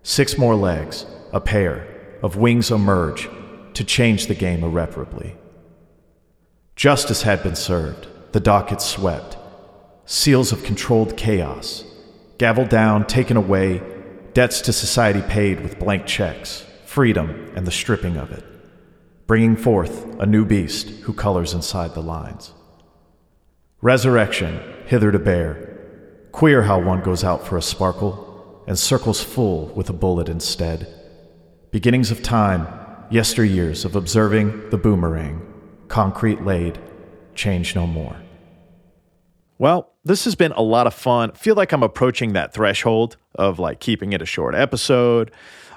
Six 0.01 0.37
more 0.37 0.55
legs, 0.55 1.05
a 1.31 1.39
pair 1.39 2.17
of 2.23 2.35
wings 2.35 2.71
emerge 2.71 3.29
to 3.75 3.83
change 3.83 4.25
the 4.25 4.35
game 4.35 4.63
irreparably. 4.63 5.35
Justice 6.75 7.21
had 7.21 7.43
been 7.43 7.55
served, 7.55 8.07
the 8.31 8.39
docket 8.39 8.81
swept, 8.81 9.37
seals 10.05 10.51
of 10.51 10.63
controlled 10.63 11.15
chaos, 11.15 11.83
gaveled 12.39 12.69
down, 12.69 13.05
taken 13.05 13.37
away, 13.37 13.81
debts 14.33 14.59
to 14.61 14.73
society 14.73 15.21
paid 15.21 15.61
with 15.61 15.77
blank 15.77 16.07
checks, 16.07 16.65
freedom 16.85 17.51
and 17.55 17.67
the 17.67 17.71
stripping 17.71 18.17
of 18.17 18.31
it, 18.31 18.43
bringing 19.27 19.55
forth 19.55 20.19
a 20.19 20.25
new 20.25 20.43
beast 20.45 20.89
who 21.03 21.13
colors 21.13 21.53
inside 21.53 21.93
the 21.93 22.01
lines. 22.01 22.51
Resurrection, 23.81 24.59
hither 24.87 25.11
to 25.11 25.19
bear. 25.19 25.77
Queer 26.31 26.63
how 26.63 26.81
one 26.81 27.01
goes 27.01 27.23
out 27.23 27.45
for 27.45 27.55
a 27.55 27.61
sparkle 27.61 28.63
and 28.65 28.79
circles 28.79 29.21
full 29.21 29.67
with 29.75 29.89
a 29.89 29.93
bullet 29.93 30.27
instead. 30.27 30.87
Beginnings 31.69 32.09
of 32.09 32.23
time, 32.23 32.65
yesteryears 33.11 33.85
of 33.85 33.95
observing 33.95 34.69
the 34.71 34.77
boomerang, 34.77 35.52
concrete 35.87 36.43
laid, 36.43 36.79
change 37.35 37.75
no 37.75 37.87
more. 37.87 38.15
Well, 39.57 39.93
this 40.03 40.25
has 40.25 40.35
been 40.35 40.51
a 40.53 40.61
lot 40.61 40.87
of 40.87 40.93
fun. 40.93 41.31
feel 41.33 41.55
like 41.55 41.71
I'm 41.71 41.83
approaching 41.83 42.33
that 42.33 42.53
threshold 42.53 43.17
of 43.35 43.59
like 43.59 43.79
keeping 43.79 44.13
it 44.13 44.21
a 44.21 44.25
short 44.25 44.55
episode 44.55 45.31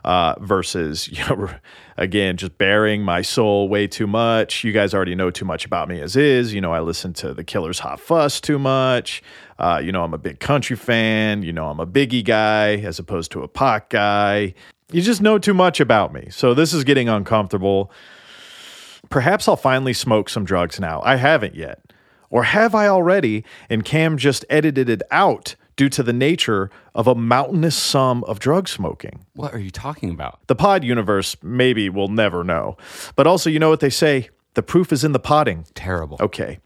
uh, 0.04 0.34
versus, 0.40 1.08
you 1.12 1.24
know, 1.26 1.50
again, 1.96 2.36
just 2.36 2.56
burying 2.58 3.02
my 3.02 3.22
soul 3.22 3.68
way 3.68 3.86
too 3.86 4.06
much. 4.06 4.64
You 4.64 4.72
guys 4.72 4.94
already 4.94 5.14
know 5.14 5.30
too 5.30 5.44
much 5.44 5.66
about 5.66 5.88
me 5.88 6.00
as 6.00 6.16
is. 6.16 6.54
You 6.54 6.60
know, 6.60 6.72
I 6.72 6.80
listen 6.80 7.12
to 7.14 7.34
the 7.34 7.44
Killers 7.44 7.80
Hot 7.80 8.00
Fuss 8.00 8.40
too 8.40 8.58
much. 8.58 9.22
Uh, 9.58 9.80
you 9.82 9.92
know, 9.92 10.02
I'm 10.02 10.14
a 10.14 10.18
big 10.18 10.40
country 10.40 10.76
fan. 10.76 11.42
You 11.42 11.52
know, 11.52 11.68
I'm 11.68 11.80
a 11.80 11.86
Biggie 11.86 12.24
guy 12.24 12.76
as 12.76 12.98
opposed 12.98 13.30
to 13.32 13.42
a 13.42 13.48
Pac 13.48 13.90
guy. 13.90 14.54
You 14.92 15.02
just 15.02 15.20
know 15.20 15.38
too 15.38 15.54
much 15.54 15.80
about 15.80 16.12
me. 16.12 16.28
So 16.30 16.54
this 16.54 16.72
is 16.72 16.84
getting 16.84 17.08
uncomfortable. 17.08 17.90
Perhaps 19.10 19.48
I'll 19.48 19.56
finally 19.56 19.92
smoke 19.92 20.28
some 20.28 20.44
drugs 20.44 20.80
now. 20.80 21.00
I 21.04 21.16
haven't 21.16 21.54
yet. 21.54 21.92
Or 22.30 22.42
have 22.42 22.74
I 22.74 22.88
already, 22.88 23.44
and 23.70 23.84
Cam 23.84 24.16
just 24.16 24.44
edited 24.50 24.88
it 24.88 25.02
out 25.10 25.54
due 25.76 25.88
to 25.90 26.02
the 26.02 26.12
nature 26.12 26.70
of 26.94 27.06
a 27.06 27.14
mountainous 27.14 27.76
sum 27.76 28.24
of 28.24 28.38
drug 28.38 28.68
smoking? 28.68 29.26
What 29.34 29.54
are 29.54 29.58
you 29.58 29.70
talking 29.70 30.10
about? 30.10 30.40
The 30.46 30.56
pod 30.56 30.82
universe 30.82 31.36
maybe 31.42 31.88
will 31.88 32.08
never 32.08 32.42
know. 32.42 32.76
But 33.14 33.26
also, 33.26 33.50
you 33.50 33.58
know 33.58 33.70
what 33.70 33.80
they 33.80 33.90
say? 33.90 34.30
The 34.54 34.62
proof 34.62 34.92
is 34.92 35.04
in 35.04 35.12
the 35.12 35.18
potting. 35.20 35.66
Terrible. 35.74 36.16
Okay. 36.20 36.58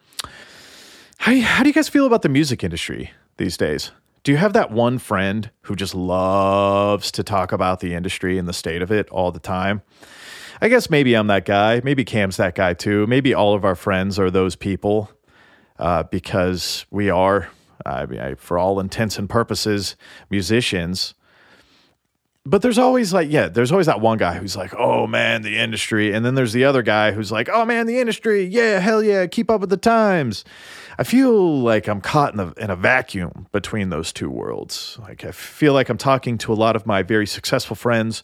How, 1.18 1.38
how 1.40 1.62
do 1.62 1.68
you 1.68 1.74
guys 1.74 1.88
feel 1.88 2.06
about 2.06 2.22
the 2.22 2.28
music 2.28 2.64
industry 2.64 3.10
these 3.36 3.56
days? 3.56 3.90
Do 4.22 4.32
you 4.32 4.38
have 4.38 4.52
that 4.52 4.70
one 4.70 4.98
friend 4.98 5.50
who 5.62 5.74
just 5.74 5.94
loves 5.94 7.10
to 7.12 7.22
talk 7.22 7.52
about 7.52 7.80
the 7.80 7.94
industry 7.94 8.38
and 8.38 8.46
the 8.48 8.52
state 8.52 8.80
of 8.80 8.90
it 8.90 9.08
all 9.10 9.32
the 9.32 9.40
time? 9.40 9.82
I 10.62 10.68
guess 10.68 10.90
maybe 10.90 11.14
I'm 11.14 11.28
that 11.28 11.46
guy. 11.46 11.80
Maybe 11.82 12.04
Cam's 12.04 12.36
that 12.36 12.54
guy 12.54 12.74
too. 12.74 13.06
Maybe 13.06 13.32
all 13.32 13.54
of 13.54 13.64
our 13.64 13.74
friends 13.74 14.18
are 14.18 14.30
those 14.30 14.56
people 14.56 15.10
uh, 15.78 16.02
because 16.04 16.84
we 16.90 17.08
are, 17.08 17.48
I 17.86 18.04
mean, 18.06 18.20
I, 18.20 18.34
for 18.34 18.58
all 18.58 18.78
intents 18.78 19.18
and 19.18 19.28
purposes, 19.28 19.96
musicians. 20.28 21.14
But 22.44 22.62
there's 22.62 22.78
always 22.78 23.12
like, 23.12 23.30
yeah, 23.30 23.48
there's 23.48 23.72
always 23.72 23.86
that 23.86 24.00
one 24.00 24.18
guy 24.18 24.34
who's 24.34 24.56
like, 24.56 24.74
oh 24.74 25.06
man, 25.06 25.42
the 25.42 25.58
industry. 25.58 26.12
And 26.12 26.24
then 26.24 26.34
there's 26.34 26.52
the 26.52 26.64
other 26.64 26.82
guy 26.82 27.12
who's 27.12 27.32
like, 27.32 27.48
oh 27.50 27.64
man, 27.64 27.86
the 27.86 27.98
industry. 27.98 28.44
Yeah, 28.44 28.80
hell 28.80 29.02
yeah, 29.02 29.26
keep 29.26 29.50
up 29.50 29.60
with 29.60 29.70
the 29.70 29.76
times. 29.78 30.44
I 30.98 31.04
feel 31.04 31.60
like 31.60 31.86
I'm 31.86 32.02
caught 32.02 32.34
in 32.34 32.40
a, 32.40 32.52
in 32.58 32.70
a 32.70 32.76
vacuum 32.76 33.46
between 33.52 33.88
those 33.88 34.12
two 34.12 34.28
worlds. 34.28 34.98
Like, 35.00 35.24
I 35.24 35.32
feel 35.32 35.72
like 35.72 35.88
I'm 35.88 35.98
talking 35.98 36.36
to 36.38 36.52
a 36.52 36.54
lot 36.54 36.76
of 36.76 36.86
my 36.86 37.02
very 37.02 37.26
successful 37.26 37.76
friends 37.76 38.22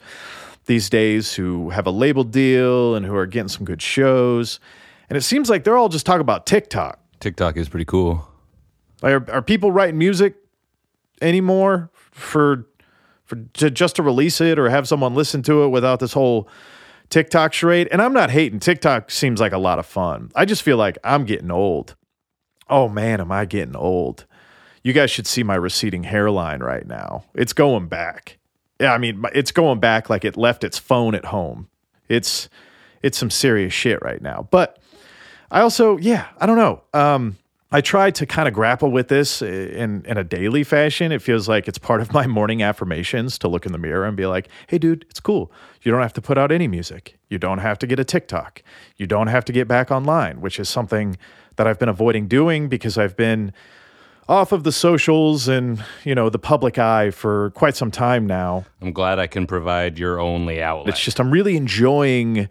these 0.67 0.91
days 0.91 1.35
who 1.35 1.71
have 1.71 1.87
a 1.87 1.91
label 1.91 2.25
deal 2.25 2.95
and 2.95 3.07
who 3.07 3.15
are 3.15 3.27
getting 3.27 3.49
some 3.49 3.65
good 3.65 3.81
shows. 3.81 4.61
And 5.09 5.17
it 5.17 5.23
seems 5.23 5.49
like 5.49 5.65
they're 5.65 5.77
all 5.77 5.89
just 5.89 6.07
talking 6.07 6.21
about 6.21 6.47
TikTok. 6.47 7.01
TikTok 7.21 7.57
is 7.57 7.69
pretty 7.69 7.85
cool. 7.85 8.29
Like, 9.03 9.13
are, 9.13 9.31
are 9.31 9.43
people 9.43 9.71
writing 9.71 9.99
music 9.99 10.35
anymore 11.21 11.91
for 11.95 12.67
for 13.25 13.37
to, 13.55 13.71
just 13.71 13.97
to 13.97 14.03
release 14.03 14.41
it 14.41 14.59
or 14.59 14.71
have 14.71 14.87
someone 14.87 15.15
listen 15.15 15.43
to 15.43 15.65
it 15.65 15.69
without 15.69 15.99
this 15.99 16.13
whole 16.13 16.49
TikTok 17.11 17.53
charade. 17.53 17.89
And 17.91 18.01
I'm 18.01 18.13
not 18.13 18.31
hating. 18.31 18.61
TikTok 18.61 19.11
seems 19.11 19.41
like 19.41 19.53
a 19.53 19.59
lot 19.59 19.79
of 19.79 19.87
fun. 19.87 20.31
I 20.35 20.45
just 20.45 20.63
feel 20.63 20.77
like 20.77 20.97
I'm 21.05 21.25
getting 21.25 21.51
old. 21.51 21.97
Oh 22.69 22.89
man, 22.89 23.21
am 23.21 23.31
I 23.33 23.45
getting 23.45 23.77
old? 23.77 24.27
You 24.83 24.93
guys 24.93 25.11
should 25.11 25.27
see 25.27 25.43
my 25.43 25.57
receding 25.57 26.05
hairline 26.05 26.61
right 26.61 26.87
now. 26.87 27.25
It's 27.35 27.53
going 27.53 27.89
back. 27.89 28.39
Yeah, 28.81 28.93
I 28.93 28.99
mean, 28.99 29.25
it's 29.35 29.53
going 29.53 29.81
back 29.81 30.11
like 30.11 30.25
it 30.25 30.37
left 30.37 30.65
its 30.65 30.79
phone 30.79 31.15
at 31.15 31.27
home. 31.27 31.69
It's 32.09 32.49
it's 33.03 33.19
some 33.19 33.31
serious 33.31 33.73
shit 33.73 34.01
right 34.03 34.21
now. 34.21 34.49
But 34.51 34.79
I 35.51 35.61
also, 35.61 35.97
yeah, 35.97 36.27
I 36.39 36.47
don't 36.47 36.57
know. 36.57 36.83
Um, 36.93 37.37
I 37.73 37.81
try 37.81 38.11
to 38.13 38.27
kind 38.27 38.47
of 38.47 38.55
grapple 38.55 38.91
with 38.91 39.09
this 39.09 39.43
in 39.43 40.05
in 40.07 40.17
a 40.17 40.25
daily 40.25 40.63
fashion. 40.63 41.11
It 41.11 41.23
feels 41.23 41.49
like 41.49 41.69
it's 41.69 41.79
part 41.79 42.01
of 42.01 42.13
my 42.13 42.27
morning 42.27 42.63
affirmations 42.63 43.39
to 43.39 43.49
look 43.49 43.67
in 43.67 43.73
the 43.73 43.79
mirror 43.79 44.05
and 44.05 44.17
be 44.17 44.27
like, 44.27 44.49
"Hey, 44.69 44.79
dude, 44.79 45.05
it's 45.11 45.21
cool. 45.21 45.51
You 45.83 45.91
don't 45.91 46.03
have 46.03 46.13
to 46.15 46.23
put 46.23 46.39
out 46.39 46.53
any 46.53 46.69
music. 46.69 47.19
You 47.29 47.39
don't 47.39 47.59
have 47.59 47.79
to 47.81 47.87
get 47.87 47.99
a 47.99 48.05
TikTok. 48.05 48.63
You 48.97 49.07
don't 49.07 49.27
have 49.29 49.45
to 49.47 49.53
get 49.53 49.67
back 49.67 49.91
online," 49.91 50.41
which 50.41 50.61
is 50.61 50.69
something 50.69 51.17
that 51.57 51.67
I've 51.67 51.79
been 51.79 51.89
avoiding 51.89 52.29
doing 52.29 52.69
because 52.69 52.99
I've 52.99 53.17
been 53.17 53.53
off 54.29 54.53
of 54.53 54.65
the 54.65 54.73
socials 54.73 55.49
and 55.49 55.85
you 56.05 56.15
know 56.15 56.29
the 56.29 56.39
public 56.39 56.79
eye 56.79 57.11
for 57.11 57.51
quite 57.51 57.77
some 57.77 57.91
time 57.91 58.27
now. 58.27 58.65
I'm 58.81 58.93
glad 58.93 59.19
I 59.19 59.27
can 59.27 59.47
provide 59.47 59.99
your 59.99 60.19
only 60.19 60.63
outlet. 60.63 60.95
It's 60.95 61.03
just 61.03 61.21
I'm 61.21 61.31
really 61.31 61.57
enjoying 61.57 62.49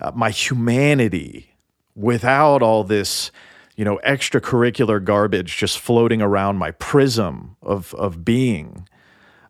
uh, 0.00 0.12
my 0.14 0.30
humanity 0.30 1.54
without 1.94 2.62
all 2.62 2.84
this 2.84 3.30
you 3.76 3.84
know, 3.84 3.98
extracurricular 4.06 5.02
garbage 5.02 5.56
just 5.56 5.78
floating 5.78 6.22
around 6.22 6.56
my 6.56 6.70
prism 6.72 7.56
of 7.62 7.94
of 7.94 8.24
being. 8.24 8.88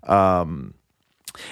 Um, 0.04 0.74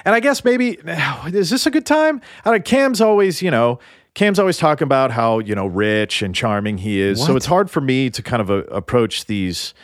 and 0.04 0.14
I 0.14 0.20
guess 0.20 0.44
maybe 0.44 0.78
is 1.26 1.50
this 1.50 1.66
a 1.66 1.70
good 1.70 1.86
time? 1.86 2.20
I 2.44 2.50
don't, 2.50 2.64
Cam's 2.64 3.00
always, 3.00 3.42
you 3.42 3.50
know, 3.50 3.78
Cam's 4.14 4.38
always 4.38 4.58
talking 4.58 4.84
about 4.84 5.10
how 5.10 5.38
you 5.38 5.54
know 5.54 5.66
rich 5.66 6.22
and 6.22 6.34
charming 6.34 6.78
he 6.78 7.00
is. 7.00 7.18
What? 7.20 7.26
So 7.26 7.36
it's 7.36 7.46
hard 7.46 7.70
for 7.70 7.80
me 7.80 8.10
to 8.10 8.22
kind 8.22 8.40
of 8.40 8.50
uh, 8.50 8.64
approach 8.64 9.26
these 9.26 9.74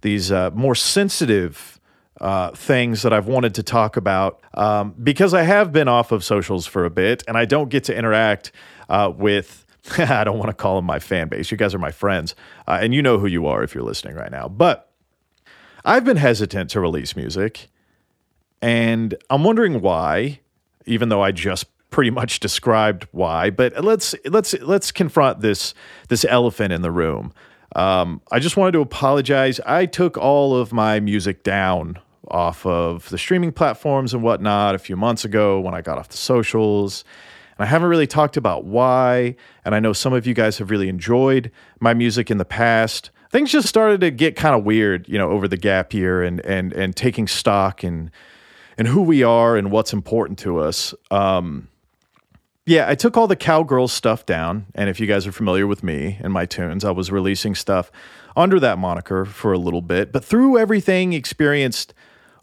these 0.00 0.32
uh, 0.32 0.50
more 0.52 0.74
sensitive 0.74 1.80
uh, 2.20 2.50
things 2.50 3.02
that 3.02 3.12
I've 3.12 3.26
wanted 3.26 3.54
to 3.54 3.62
talk 3.62 3.96
about 3.96 4.40
um, 4.54 4.94
because 5.02 5.32
I 5.32 5.42
have 5.42 5.72
been 5.72 5.88
off 5.88 6.12
of 6.12 6.22
socials 6.22 6.66
for 6.66 6.84
a 6.84 6.90
bit 6.90 7.22
and 7.26 7.36
I 7.36 7.46
don't 7.46 7.70
get 7.70 7.84
to 7.84 7.96
interact 7.96 8.52
uh, 8.88 9.12
with 9.16 9.64
I 9.98 10.24
don't 10.24 10.38
want 10.38 10.48
to 10.48 10.54
call 10.54 10.76
them 10.76 10.84
my 10.84 10.98
fan 10.98 11.28
base. 11.28 11.50
You 11.50 11.56
guys 11.56 11.74
are 11.74 11.78
my 11.78 11.90
friends, 11.90 12.34
uh, 12.68 12.78
and 12.80 12.94
you 12.94 13.02
know 13.02 13.18
who 13.18 13.26
you 13.26 13.46
are 13.46 13.62
if 13.62 13.74
you're 13.74 13.84
listening 13.84 14.14
right 14.14 14.30
now. 14.30 14.48
But 14.48 14.90
I've 15.84 16.04
been 16.04 16.18
hesitant 16.18 16.70
to 16.70 16.80
release 16.80 17.16
music, 17.16 17.68
and 18.60 19.14
I'm 19.30 19.44
wondering 19.44 19.80
why. 19.80 20.40
Even 20.86 21.08
though 21.08 21.22
I 21.22 21.30
just 21.30 21.66
pretty 21.90 22.10
much 22.10 22.40
described 22.40 23.06
why, 23.12 23.50
but 23.50 23.84
let's 23.84 24.14
let's 24.24 24.54
let's 24.60 24.90
confront 24.90 25.40
this 25.40 25.74
this 26.08 26.24
elephant 26.24 26.72
in 26.72 26.82
the 26.82 26.90
room. 26.90 27.32
Um, 27.76 28.20
I 28.30 28.38
just 28.38 28.56
wanted 28.56 28.72
to 28.72 28.80
apologize. 28.80 29.60
I 29.60 29.86
took 29.86 30.16
all 30.16 30.56
of 30.56 30.72
my 30.72 31.00
music 31.00 31.42
down 31.42 31.98
off 32.28 32.64
of 32.64 33.08
the 33.10 33.18
streaming 33.18 33.52
platforms 33.52 34.14
and 34.14 34.22
whatnot 34.22 34.74
a 34.74 34.78
few 34.78 34.96
months 34.96 35.24
ago 35.24 35.60
when 35.60 35.74
I 35.74 35.80
got 35.80 35.98
off 35.98 36.08
the 36.08 36.16
socials. 36.16 37.04
And 37.58 37.66
I 37.66 37.68
haven't 37.68 37.88
really 37.88 38.06
talked 38.06 38.36
about 38.36 38.64
why. 38.64 39.36
And 39.64 39.74
I 39.74 39.80
know 39.80 39.92
some 39.92 40.12
of 40.12 40.26
you 40.26 40.34
guys 40.34 40.58
have 40.58 40.70
really 40.70 40.88
enjoyed 40.88 41.50
my 41.80 41.94
music 41.94 42.30
in 42.30 42.38
the 42.38 42.44
past. 42.44 43.10
Things 43.30 43.52
just 43.52 43.68
started 43.68 44.00
to 44.00 44.10
get 44.10 44.34
kind 44.36 44.54
of 44.54 44.64
weird, 44.64 45.08
you 45.08 45.18
know, 45.18 45.30
over 45.30 45.46
the 45.46 45.56
gap 45.56 45.94
year 45.94 46.22
and 46.22 46.40
and 46.44 46.72
and 46.72 46.96
taking 46.96 47.28
stock 47.28 47.84
and 47.84 48.10
and 48.76 48.88
who 48.88 49.02
we 49.02 49.22
are 49.22 49.56
and 49.56 49.70
what's 49.70 49.92
important 49.92 50.38
to 50.40 50.58
us. 50.58 50.94
Um, 51.10 51.68
yeah, 52.70 52.88
I 52.88 52.94
took 52.94 53.16
all 53.16 53.26
the 53.26 53.34
cowgirls 53.34 53.92
stuff 53.92 54.24
down. 54.24 54.66
And 54.76 54.88
if 54.88 55.00
you 55.00 55.08
guys 55.08 55.26
are 55.26 55.32
familiar 55.32 55.66
with 55.66 55.82
me 55.82 56.18
and 56.20 56.32
my 56.32 56.46
tunes, 56.46 56.84
I 56.84 56.92
was 56.92 57.10
releasing 57.10 57.56
stuff 57.56 57.90
under 58.36 58.60
that 58.60 58.78
moniker 58.78 59.24
for 59.24 59.52
a 59.52 59.58
little 59.58 59.82
bit. 59.82 60.12
But 60.12 60.24
through 60.24 60.56
everything 60.56 61.12
experienced 61.12 61.92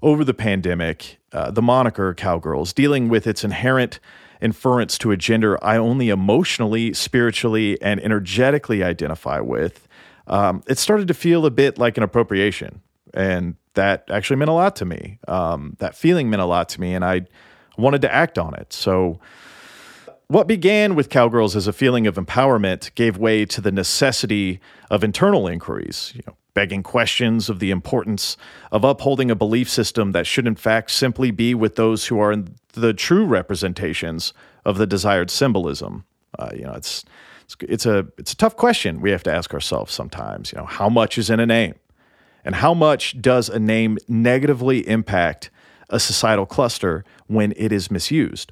over 0.01 0.25
the 0.25 0.33
pandemic, 0.33 1.19
uh, 1.31 1.51
the 1.51 1.61
moniker 1.61 2.13
Cowgirls, 2.13 2.73
dealing 2.73 3.07
with 3.07 3.25
its 3.25 3.45
inherent 3.45 4.01
inference 4.41 4.97
to 4.97 5.11
a 5.11 5.17
gender 5.17 5.57
I 5.63 5.77
only 5.77 6.09
emotionally, 6.09 6.93
spiritually, 6.93 7.81
and 7.81 8.01
energetically 8.01 8.83
identify 8.83 9.39
with, 9.39 9.87
um, 10.27 10.61
it 10.67 10.77
started 10.77 11.07
to 11.07 11.13
feel 11.13 11.45
a 11.45 11.51
bit 11.51 11.77
like 11.77 11.95
an 11.95 12.03
appropriation. 12.03 12.81
And 13.13 13.55
that 13.75 14.03
actually 14.09 14.35
meant 14.35 14.51
a 14.51 14.53
lot 14.53 14.75
to 14.75 14.85
me. 14.85 15.19
Um, 15.25 15.77
that 15.79 15.95
feeling 15.95 16.29
meant 16.29 16.41
a 16.41 16.45
lot 16.45 16.67
to 16.69 16.81
me, 16.81 16.93
and 16.93 17.05
I 17.05 17.27
wanted 17.77 18.01
to 18.01 18.13
act 18.13 18.37
on 18.37 18.53
it. 18.55 18.73
So, 18.73 19.21
what 20.27 20.47
began 20.47 20.95
with 20.95 21.09
Cowgirls 21.09 21.55
as 21.55 21.67
a 21.67 21.73
feeling 21.73 22.05
of 22.05 22.15
empowerment 22.15 22.93
gave 22.95 23.17
way 23.17 23.45
to 23.45 23.61
the 23.61 23.71
necessity 23.71 24.59
of 24.89 25.03
internal 25.03 25.47
inquiries, 25.47 26.11
you 26.15 26.21
know, 26.27 26.35
begging 26.53 26.83
questions 26.83 27.49
of 27.49 27.59
the 27.59 27.71
importance 27.71 28.35
of 28.71 28.83
upholding 28.83 29.31
a 29.31 29.35
belief 29.35 29.69
system 29.69 30.11
that 30.11 30.27
should, 30.27 30.47
in 30.47 30.55
fact, 30.55 30.91
simply 30.91 31.31
be 31.31 31.53
with 31.53 31.75
those 31.75 32.07
who 32.07 32.19
are 32.19 32.35
the 32.73 32.93
true 32.93 33.25
representations 33.25 34.33
of 34.65 34.77
the 34.77 34.87
desired 34.87 35.29
symbolism. 35.29 36.03
Uh, 36.37 36.49
you 36.53 36.63
know, 36.63 36.73
it's, 36.73 37.05
it's 37.43 37.55
it's 37.61 37.85
a 37.85 38.07
it's 38.17 38.33
a 38.33 38.35
tough 38.35 38.57
question 38.57 38.99
we 38.99 39.11
have 39.11 39.23
to 39.23 39.31
ask 39.31 39.53
ourselves 39.53 39.93
sometimes. 39.93 40.51
You 40.51 40.57
know, 40.57 40.65
how 40.65 40.89
much 40.89 41.17
is 41.17 41.29
in 41.29 41.39
a 41.39 41.45
name, 41.45 41.75
and 42.43 42.55
how 42.55 42.73
much 42.73 43.21
does 43.21 43.47
a 43.47 43.59
name 43.59 43.97
negatively 44.09 44.85
impact 44.87 45.49
a 45.89 45.99
societal 45.99 46.45
cluster 46.45 47.05
when 47.27 47.53
it 47.55 47.71
is 47.71 47.89
misused? 47.89 48.51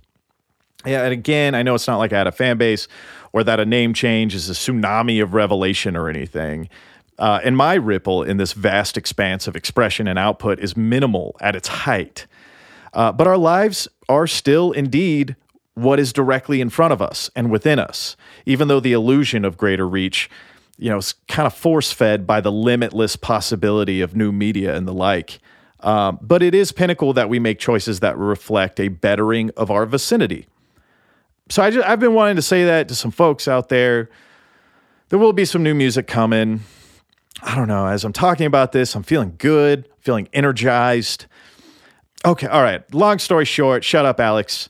Yeah, 0.85 1.03
and 1.03 1.13
again, 1.13 1.55
I 1.55 1.63
know 1.63 1.75
it's 1.75 1.87
not 1.87 1.97
like 1.97 2.13
I 2.13 2.17
had 2.17 2.27
a 2.27 2.31
fan 2.31 2.57
base 2.57 2.87
or 3.33 3.43
that 3.43 3.59
a 3.59 3.65
name 3.65 3.93
change 3.93 4.35
is 4.35 4.49
a 4.49 4.53
tsunami 4.53 5.21
of 5.21 5.33
revelation 5.33 5.95
or 5.95 6.09
anything. 6.09 6.69
Uh, 7.17 7.39
and 7.43 7.55
my 7.55 7.75
ripple 7.75 8.23
in 8.23 8.37
this 8.37 8.53
vast 8.53 8.97
expanse 8.97 9.47
of 9.47 9.55
expression 9.55 10.07
and 10.07 10.19
output 10.19 10.59
is 10.59 10.75
minimal 10.75 11.35
at 11.39 11.55
its 11.55 11.67
height. 11.67 12.27
Uh, 12.93 13.11
but 13.11 13.27
our 13.27 13.37
lives 13.37 13.87
are 14.09 14.27
still 14.27 14.71
indeed 14.71 15.35
what 15.73 15.99
is 15.99 16.13
directly 16.13 16.61
in 16.61 16.69
front 16.69 16.93
of 16.93 17.01
us 17.01 17.29
and 17.35 17.51
within 17.51 17.79
us, 17.79 18.15
even 18.45 18.67
though 18.67 18.79
the 18.79 18.93
illusion 18.93 19.43
of 19.43 19.57
greater 19.57 19.87
reach, 19.87 20.29
you 20.77 20.89
know, 20.89 20.97
is 20.97 21.13
kind 21.27 21.47
of 21.47 21.53
force 21.53 21.91
fed 21.91 22.25
by 22.25 22.39
the 22.39 22.51
limitless 22.51 23.15
possibility 23.15 24.01
of 24.01 24.15
new 24.15 24.31
media 24.31 24.75
and 24.75 24.87
the 24.87 24.93
like. 24.93 25.39
Um, 25.81 26.17
but 26.21 26.41
it 26.41 26.55
is 26.55 26.71
pinnacle 26.71 27.13
that 27.13 27.29
we 27.29 27.39
make 27.39 27.59
choices 27.59 27.99
that 27.99 28.17
reflect 28.17 28.79
a 28.79 28.87
bettering 28.87 29.51
of 29.57 29.69
our 29.69 29.85
vicinity. 29.85 30.47
So 31.49 31.61
I 31.61 31.69
just, 31.69 31.87
I've 31.87 31.99
been 31.99 32.13
wanting 32.13 32.37
to 32.37 32.41
say 32.41 32.65
that 32.65 32.87
to 32.87 32.95
some 32.95 33.11
folks 33.11 33.47
out 33.47 33.69
there. 33.69 34.09
There 35.09 35.19
will 35.19 35.33
be 35.33 35.45
some 35.45 35.61
new 35.61 35.75
music 35.75 36.07
coming. 36.07 36.61
I 37.43 37.53
don't 37.53 37.67
know. 37.67 37.85
As 37.85 38.03
I'm 38.03 38.13
talking 38.13 38.47
about 38.47 38.71
this, 38.71 38.95
I'm 38.95 39.03
feeling 39.03 39.35
good, 39.37 39.87
feeling 39.99 40.27
energized. 40.33 41.27
Okay, 42.25 42.47
all 42.47 42.63
right. 42.63 42.81
Long 42.93 43.19
story 43.19 43.45
short, 43.45 43.83
shut 43.83 44.05
up, 44.05 44.19
Alex, 44.19 44.69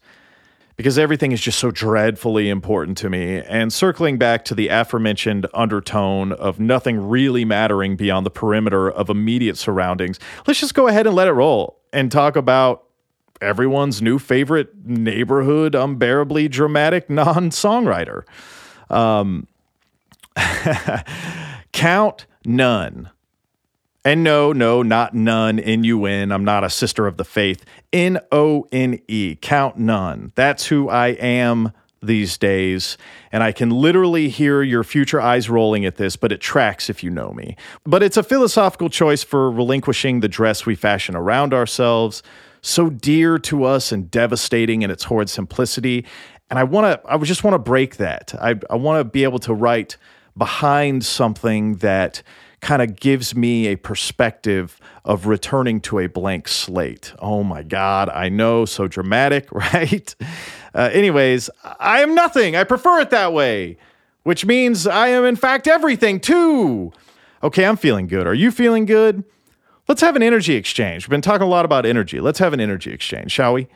because 0.75 0.97
everything 0.97 1.31
is 1.31 1.39
just 1.39 1.59
so 1.59 1.71
dreadfully 1.71 2.49
important 2.49 2.97
to 2.97 3.09
me. 3.09 3.37
And 3.37 3.71
circling 3.71 4.17
back 4.17 4.43
to 4.45 4.55
the 4.55 4.67
aforementioned 4.67 5.47
undertone 5.53 6.33
of 6.33 6.59
nothing 6.59 7.07
really 7.07 7.45
mattering 7.45 7.95
beyond 7.95 8.25
the 8.25 8.31
perimeter 8.31 8.91
of 8.91 9.09
immediate 9.09 9.57
surroundings, 9.57 10.19
let's 10.45 10.59
just 10.59 10.73
go 10.73 10.87
ahead 10.87 11.07
and 11.07 11.15
let 11.15 11.29
it 11.29 11.33
roll 11.33 11.79
and 11.93 12.11
talk 12.11 12.35
about 12.35 12.84
everyone's 13.41 14.01
new 14.01 14.19
favorite 14.19 14.85
neighborhood, 14.85 15.75
unbearably 15.75 16.47
dramatic 16.47 17.09
non 17.09 17.49
songwriter. 17.49 18.23
Um, 18.89 19.47
count 21.71 22.25
none. 22.45 23.09
And 24.03 24.23
no, 24.23 24.53
no, 24.53 24.83
not 24.83 25.15
none, 25.15 25.57
N 25.57 25.83
U 25.83 26.05
N. 26.05 26.31
I'm 26.31 26.45
not 26.45 26.63
a 26.63 26.69
sister 26.69 27.07
of 27.07 27.17
the 27.17 27.25
faith. 27.25 27.65
N 27.91 28.19
O 28.31 28.67
N 28.71 28.99
E, 29.07 29.35
count 29.41 29.77
none. 29.77 30.31
That's 30.35 30.67
who 30.67 30.89
I 30.89 31.07
am 31.07 31.71
these 32.05 32.37
days. 32.37 32.97
And 33.31 33.41
I 33.41 33.51
can 33.51 33.71
literally 33.71 34.29
hear 34.29 34.61
your 34.61 34.83
future 34.83 35.19
eyes 35.19 35.49
rolling 35.49 35.85
at 35.85 35.95
this, 35.95 36.15
but 36.15 36.31
it 36.31 36.39
tracks 36.39 36.89
if 36.89 37.03
you 37.03 37.09
know 37.09 37.31
me. 37.33 37.55
But 37.83 38.03
it's 38.03 38.17
a 38.17 38.23
philosophical 38.23 38.89
choice 38.89 39.23
for 39.23 39.49
relinquishing 39.51 40.19
the 40.19 40.27
dress 40.27 40.67
we 40.67 40.75
fashion 40.75 41.15
around 41.15 41.53
ourselves, 41.53 42.23
so 42.65 42.89
dear 42.89 43.37
to 43.37 43.63
us 43.63 43.91
and 43.91 44.09
devastating 44.09 44.81
in 44.81 44.89
its 44.89 45.03
horrid 45.03 45.29
simplicity. 45.29 46.03
And 46.49 46.57
I 46.57 46.63
want 46.63 46.85
to, 46.85 47.11
I 47.11 47.17
just 47.19 47.43
want 47.43 47.53
to 47.53 47.59
break 47.59 47.97
that. 47.97 48.33
I, 48.41 48.55
I 48.71 48.75
want 48.75 48.99
to 48.99 49.03
be 49.03 49.23
able 49.23 49.37
to 49.39 49.53
write 49.53 49.97
behind 50.35 51.05
something 51.05 51.75
that 51.77 52.23
kind 52.61 52.81
of 52.81 52.95
gives 52.95 53.35
me 53.35 53.67
a 53.67 53.75
perspective 53.75 54.79
of 55.03 55.27
returning 55.27 55.79
to 55.81 55.99
a 55.99 56.07
blank 56.07 56.47
slate. 56.47 57.13
Oh 57.19 57.43
my 57.43 57.61
God, 57.61 58.09
I 58.09 58.29
know, 58.29 58.65
so 58.65 58.87
dramatic, 58.87 59.51
right? 59.51 60.15
Uh, 60.73 60.89
anyways, 60.91 61.51
I 61.63 62.01
am 62.01 62.15
nothing. 62.15 62.55
I 62.55 62.63
prefer 62.63 62.99
it 62.99 63.11
that 63.11 63.31
way, 63.31 63.77
which 64.23 64.43
means 64.43 64.87
I 64.87 65.09
am, 65.09 65.23
in 65.23 65.35
fact, 65.35 65.67
everything 65.67 66.19
too. 66.19 66.91
Okay, 67.43 67.63
I'm 67.63 67.77
feeling 67.77 68.07
good. 68.07 68.25
Are 68.25 68.33
you 68.33 68.49
feeling 68.49 68.85
good? 68.85 69.23
Let's 69.87 70.01
have 70.01 70.15
an 70.15 70.23
energy 70.23 70.55
exchange. 70.55 71.05
We've 71.05 71.11
been 71.11 71.21
talking 71.21 71.45
a 71.45 71.49
lot 71.49 71.65
about 71.65 71.85
energy. 71.85 72.19
Let's 72.19 72.39
have 72.39 72.53
an 72.53 72.59
energy 72.59 72.91
exchange, 72.91 73.31
shall 73.31 73.53
we? 73.53 73.67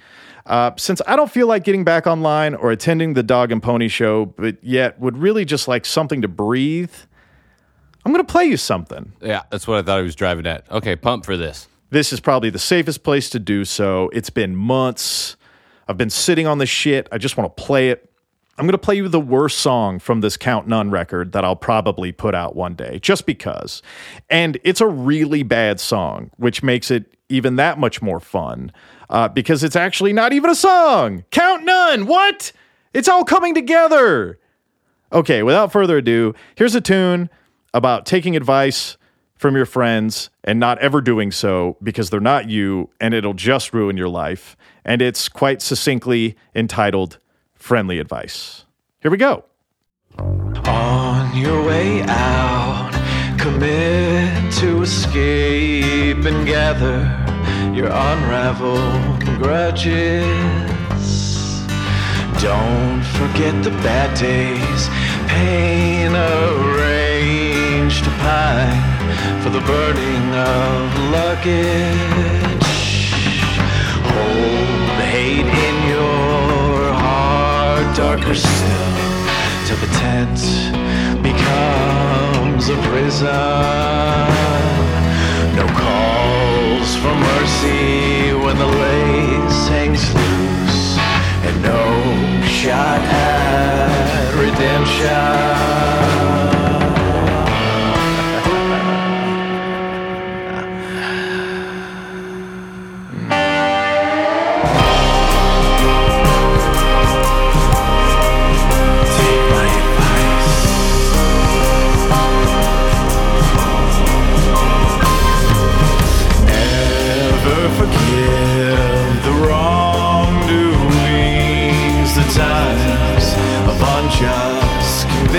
Uh, 0.46 0.72
since 0.78 1.02
I 1.06 1.16
don't 1.16 1.32
feel 1.32 1.48
like 1.48 1.64
getting 1.64 1.84
back 1.84 2.08
online 2.08 2.56
or 2.56 2.72
attending 2.72 3.14
the 3.14 3.24
dog 3.24 3.52
and 3.52 3.62
pony 3.62 3.88
show, 3.88 4.26
but 4.26 4.58
yet 4.64 5.00
would 5.00 5.18
really 5.18 5.46
just 5.46 5.68
like 5.68 5.86
something 5.86 6.22
to 6.22 6.28
breathe, 6.28 6.94
I'm 8.06 8.12
going 8.12 8.26
to 8.26 8.32
play 8.32 8.46
you 8.46 8.58
something. 8.58 9.14
Yeah, 9.22 9.44
that's 9.52 9.68
what 9.68 9.78
I 9.78 9.82
thought 9.84 9.98
he 9.98 10.04
was 10.04 10.16
driving 10.16 10.48
at. 10.48 10.70
Okay, 10.72 10.96
pump 10.96 11.26
for 11.26 11.38
this. 11.38 11.68
This 11.92 12.14
is 12.14 12.20
probably 12.20 12.50
the 12.50 12.60
safest 12.60 13.04
place 13.04 13.30
to 13.32 13.40
do 13.40 13.66
so. 13.66 14.10
It's 14.14 14.30
been 14.30 14.56
months. 14.56 15.36
I've 15.88 15.98
been 15.98 16.10
sitting 16.10 16.48
on 16.48 16.60
this 16.60 16.70
shit. 16.70 17.08
I 17.12 17.18
just 17.18 17.36
want 17.36 17.56
to 17.56 17.64
play 17.64 17.90
it. 17.90 18.09
I'm 18.60 18.66
going 18.66 18.74
to 18.74 18.78
play 18.78 18.96
you 18.96 19.08
the 19.08 19.22
worst 19.22 19.60
song 19.60 20.00
from 20.00 20.20
this 20.20 20.36
Count 20.36 20.68
None 20.68 20.92
record 20.92 21.32
that 21.32 21.46
I'll 21.46 21.56
probably 21.56 22.12
put 22.12 22.36
out 22.36 22.58
one 22.58 22.76
day, 22.76 23.00
just 23.00 23.26
because. 23.26 23.82
And 24.30 24.60
it's 24.66 24.82
a 24.82 24.88
really 24.88 25.44
bad 25.44 25.80
song, 25.80 26.30
which 26.36 26.62
makes 26.62 26.92
it 26.92 27.16
even 27.30 27.56
that 27.56 27.80
much 27.80 28.02
more 28.02 28.20
fun 28.20 28.74
uh, 29.10 29.30
because 29.30 29.64
it's 29.64 29.78
actually 29.78 30.12
not 30.12 30.34
even 30.34 30.50
a 30.50 30.56
song. 30.56 31.24
Count 31.32 31.64
None. 31.64 32.06
What? 32.06 32.52
It's 32.94 33.08
all 33.08 33.24
coming 33.24 33.56
together. 33.56 34.38
Okay, 35.14 35.42
without 35.42 35.72
further 35.72 36.00
ado, 36.00 36.36
here's 36.56 36.76
a 36.76 36.82
tune 36.82 37.30
about 37.74 38.06
taking 38.06 38.36
advice 38.36 38.98
from 39.36 39.56
your 39.56 39.66
friends 39.66 40.30
and 40.44 40.60
not 40.60 40.78
ever 40.80 41.00
doing 41.00 41.32
so 41.32 41.78
because 41.82 42.10
they're 42.10 42.20
not 42.20 42.50
you 42.50 42.90
and 43.00 43.14
it'll 43.14 43.34
just 43.34 43.74
ruin 43.74 43.96
your 43.96 44.10
life. 44.10 44.58
And 44.84 45.02
it's 45.02 45.30
quite 45.30 45.62
succinctly 45.62 46.36
entitled 46.54 47.20
Friendly 47.60 48.00
Advice. 48.00 48.66
Here 49.02 49.12
we 49.12 49.18
go. 49.18 49.44
On 50.18 51.38
your 51.38 51.64
way 51.64 52.02
out, 52.04 52.92
commit 53.38 54.52
to 54.56 54.82
escape 54.82 56.26
and 56.26 56.48
gather 56.48 57.00
your 57.76 57.88
unraveled 57.88 59.24
grudges. 59.38 60.26
Don't 62.42 63.04
forget 63.20 63.64
the 63.64 63.72
bad 63.84 64.18
days, 64.18 64.90
pain 65.30 66.16
arranged 66.16 68.04
to 68.06 68.12
for 69.44 69.50
the 69.50 69.62
burning 69.62 70.34
of 70.34 71.12
luggage. 71.12 72.70
Hold 74.12 74.90
hate 75.10 75.52
in 75.68 75.79
darker 78.00 78.34
still, 78.34 78.96
till 79.68 79.76
the 79.86 79.92
tent 80.00 80.40
becomes 81.22 82.70
a 82.70 82.78
prison. 82.88 83.28
No 85.60 85.68
calls 85.84 86.96
for 86.96 87.14
mercy 87.14 88.32
when 88.44 88.58
the 88.58 88.68
lace 88.86 89.68
hangs 89.68 90.14
loose, 90.16 90.98
and 91.44 91.62
no 91.62 92.48
shot 92.48 93.02
at 93.02 94.34
redemption. 94.34 95.59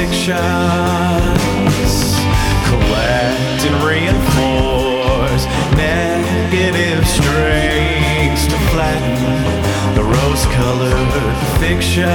Convictions. 0.00 0.40
Collect 2.68 3.60
and 3.68 3.76
reinforce 3.84 5.44
negative 5.76 7.06
strings 7.06 8.46
to 8.46 8.56
flatten 8.70 9.94
the 9.94 10.02
rose-colored 10.02 11.36
fictions. 11.60 12.08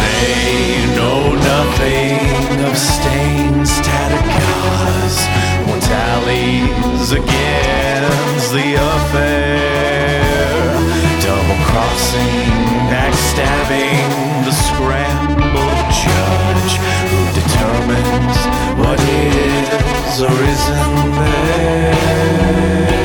They 0.00 0.96
know 0.96 1.34
nothing 1.34 2.64
of 2.64 2.76
stains, 2.76 3.70
tattered 3.80 4.24
gauze, 4.40 5.18
or 5.68 5.78
tallies 5.80 7.12
against 7.12 8.52
the 8.52 8.76
affair. 8.96 9.60
Double 11.20 11.58
crossing, 11.66 12.48
backstabbing 12.88 14.13
determines 17.86 18.38
what 18.78 19.00
is 19.00 20.22
or 20.22 20.42
isn't 20.52 21.12
there. 21.12 23.03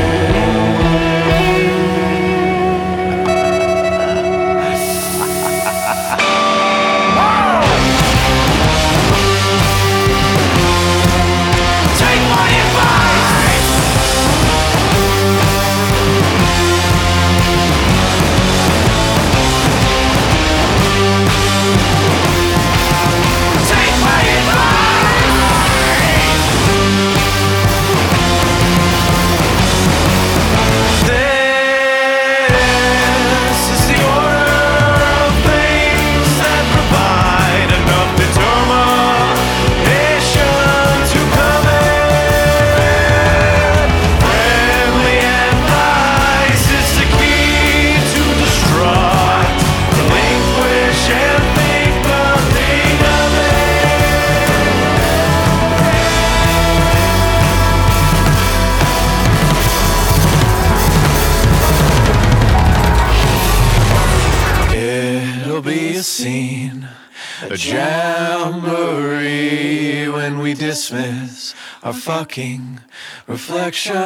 Our 71.83 71.93
fucking 71.93 72.79
reflections. 73.27 73.99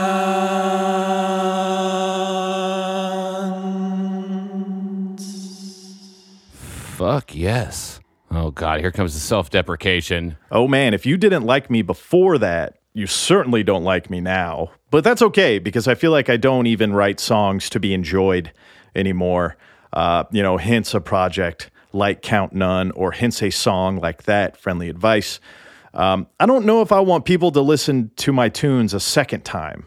Fuck 6.96 7.36
yes. 7.36 8.00
Oh 8.32 8.52
God, 8.52 8.80
here 8.80 8.92
comes 8.92 9.14
the 9.14 9.20
self-deprecation. 9.20 10.38
Oh 10.52 10.68
man, 10.68 10.94
if 10.94 11.06
you 11.06 11.18
didn't 11.18 11.44
like 11.46 11.70
me 11.70 11.82
before 11.82 12.38
that, 12.38 12.78
you 12.94 13.08
certainly 13.08 13.64
don't 13.64 13.84
like 13.84 14.10
me 14.10 14.22
now. 14.22 14.72
But 14.92 15.04
that's 15.04 15.22
okay 15.22 15.60
because 15.60 15.88
I 15.88 15.96
feel 15.96 16.12
like 16.12 16.30
I 16.30 16.38
don't 16.38 16.68
even 16.68 16.94
write 16.94 17.20
songs 17.20 17.70
to 17.72 17.80
be 17.80 17.94
enjoyed 17.94 18.52
anymore. 18.96 19.58
Uh, 19.92 20.26
you 20.32 20.44
know, 20.44 20.58
hence 20.58 20.94
a 20.94 21.02
project 21.02 21.72
like 21.92 22.22
Count 22.22 22.54
None 22.54 22.92
or 22.92 23.12
hence 23.12 23.42
a 23.42 23.50
song 23.50 23.98
like 23.98 24.24
that, 24.24 24.58
Friendly 24.58 24.90
Advice. 24.90 25.40
Um, 25.94 26.28
I 26.40 26.46
don't 26.46 26.66
know 26.66 26.82
if 26.82 26.92
I 26.92 27.00
want 27.00 27.26
people 27.26 27.52
to 27.52 27.62
listen 27.62 28.12
to 28.18 28.34
my 28.34 28.50
tunes 28.50 28.94
a 28.94 29.00
second 29.00 29.46
time. 29.46 29.86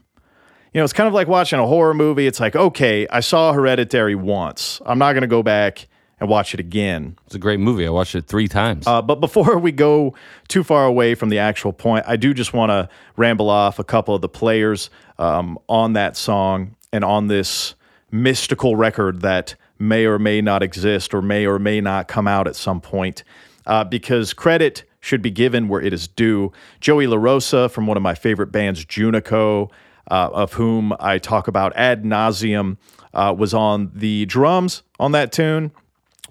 You 0.72 0.80
know, 0.80 0.84
it's 0.84 0.92
kind 0.92 1.09
of 1.09 1.14
like 1.14 1.26
watching 1.26 1.59
a 1.59 1.66
horror 1.66 1.94
movie. 1.94 2.26
It's 2.26 2.38
like, 2.38 2.54
okay, 2.54 3.07
I 3.09 3.20
saw 3.20 3.52
Hereditary 3.52 4.14
once. 4.14 4.80
I'm 4.84 4.98
not 4.98 5.12
going 5.14 5.22
to 5.22 5.28
go 5.28 5.42
back 5.42 5.88
and 6.20 6.28
watch 6.28 6.54
it 6.54 6.61
again. 6.61 7.16
It's 7.26 7.34
a 7.34 7.38
great 7.38 7.61
movie. 7.61 7.86
I 7.86 7.90
watched 7.90 8.14
it 8.14 8.26
three 8.26 8.48
times. 8.48 8.86
Uh, 8.86 9.02
but 9.02 9.16
before 9.16 9.59
we 9.59 9.72
go 9.72 10.14
too 10.48 10.62
far 10.62 10.86
away 10.86 11.14
from 11.14 11.28
the 11.28 11.38
actual 11.38 11.72
point, 11.72 12.04
I 12.07 12.16
do 12.16 12.34
just 12.34 12.52
want 12.52 12.70
to 12.70 12.88
ramble 13.16 13.50
off 13.50 13.78
a 13.78 13.84
couple 13.84 14.14
of 14.14 14.20
the 14.20 14.28
players 14.28 14.90
um, 15.18 15.59
on 15.68 15.94
that 15.94 16.16
song 16.16 16.76
and 16.92 17.04
on 17.04 17.26
this 17.28 17.74
mystical 18.11 18.76
record 18.76 19.22
that 19.22 19.54
may 19.78 20.07
or 20.07 20.18
may 20.18 20.40
not 20.40 20.62
exist 20.62 21.12
or 21.12 21.20
may 21.20 21.46
or 21.46 21.59
may 21.59 21.80
not 21.80 22.09
come 22.09 22.26
out 22.26 22.46
at 22.46 22.57
some 22.57 22.80
point. 22.80 23.24
Uh, 23.66 23.82
because 23.82 24.32
credit 24.32 24.84
should 25.07 25.22
be 25.22 25.30
given 25.30 25.68
where 25.68 25.80
it 25.80 25.92
is 25.92 26.09
due. 26.09 26.50
Joey 26.80 27.07
LaRosa 27.07 27.70
from 27.70 27.86
one 27.86 27.96
of 27.96 28.02
my 28.02 28.16
favorite 28.16 28.50
bands, 28.50 28.84
Junico, 28.84 29.70
uh, 30.11 30.30
of 30.32 30.54
whom 30.54 30.92
I 30.98 31.18
talk 31.18 31.46
about 31.46 31.72
ad 31.76 32.02
nauseum, 32.02 32.76
uh, 33.14 33.32
was 33.36 33.54
on 33.54 33.92
the 33.94 34.26
drums 34.26 34.82
on 34.98 35.12
that 35.12 35.30
tune 35.30 35.70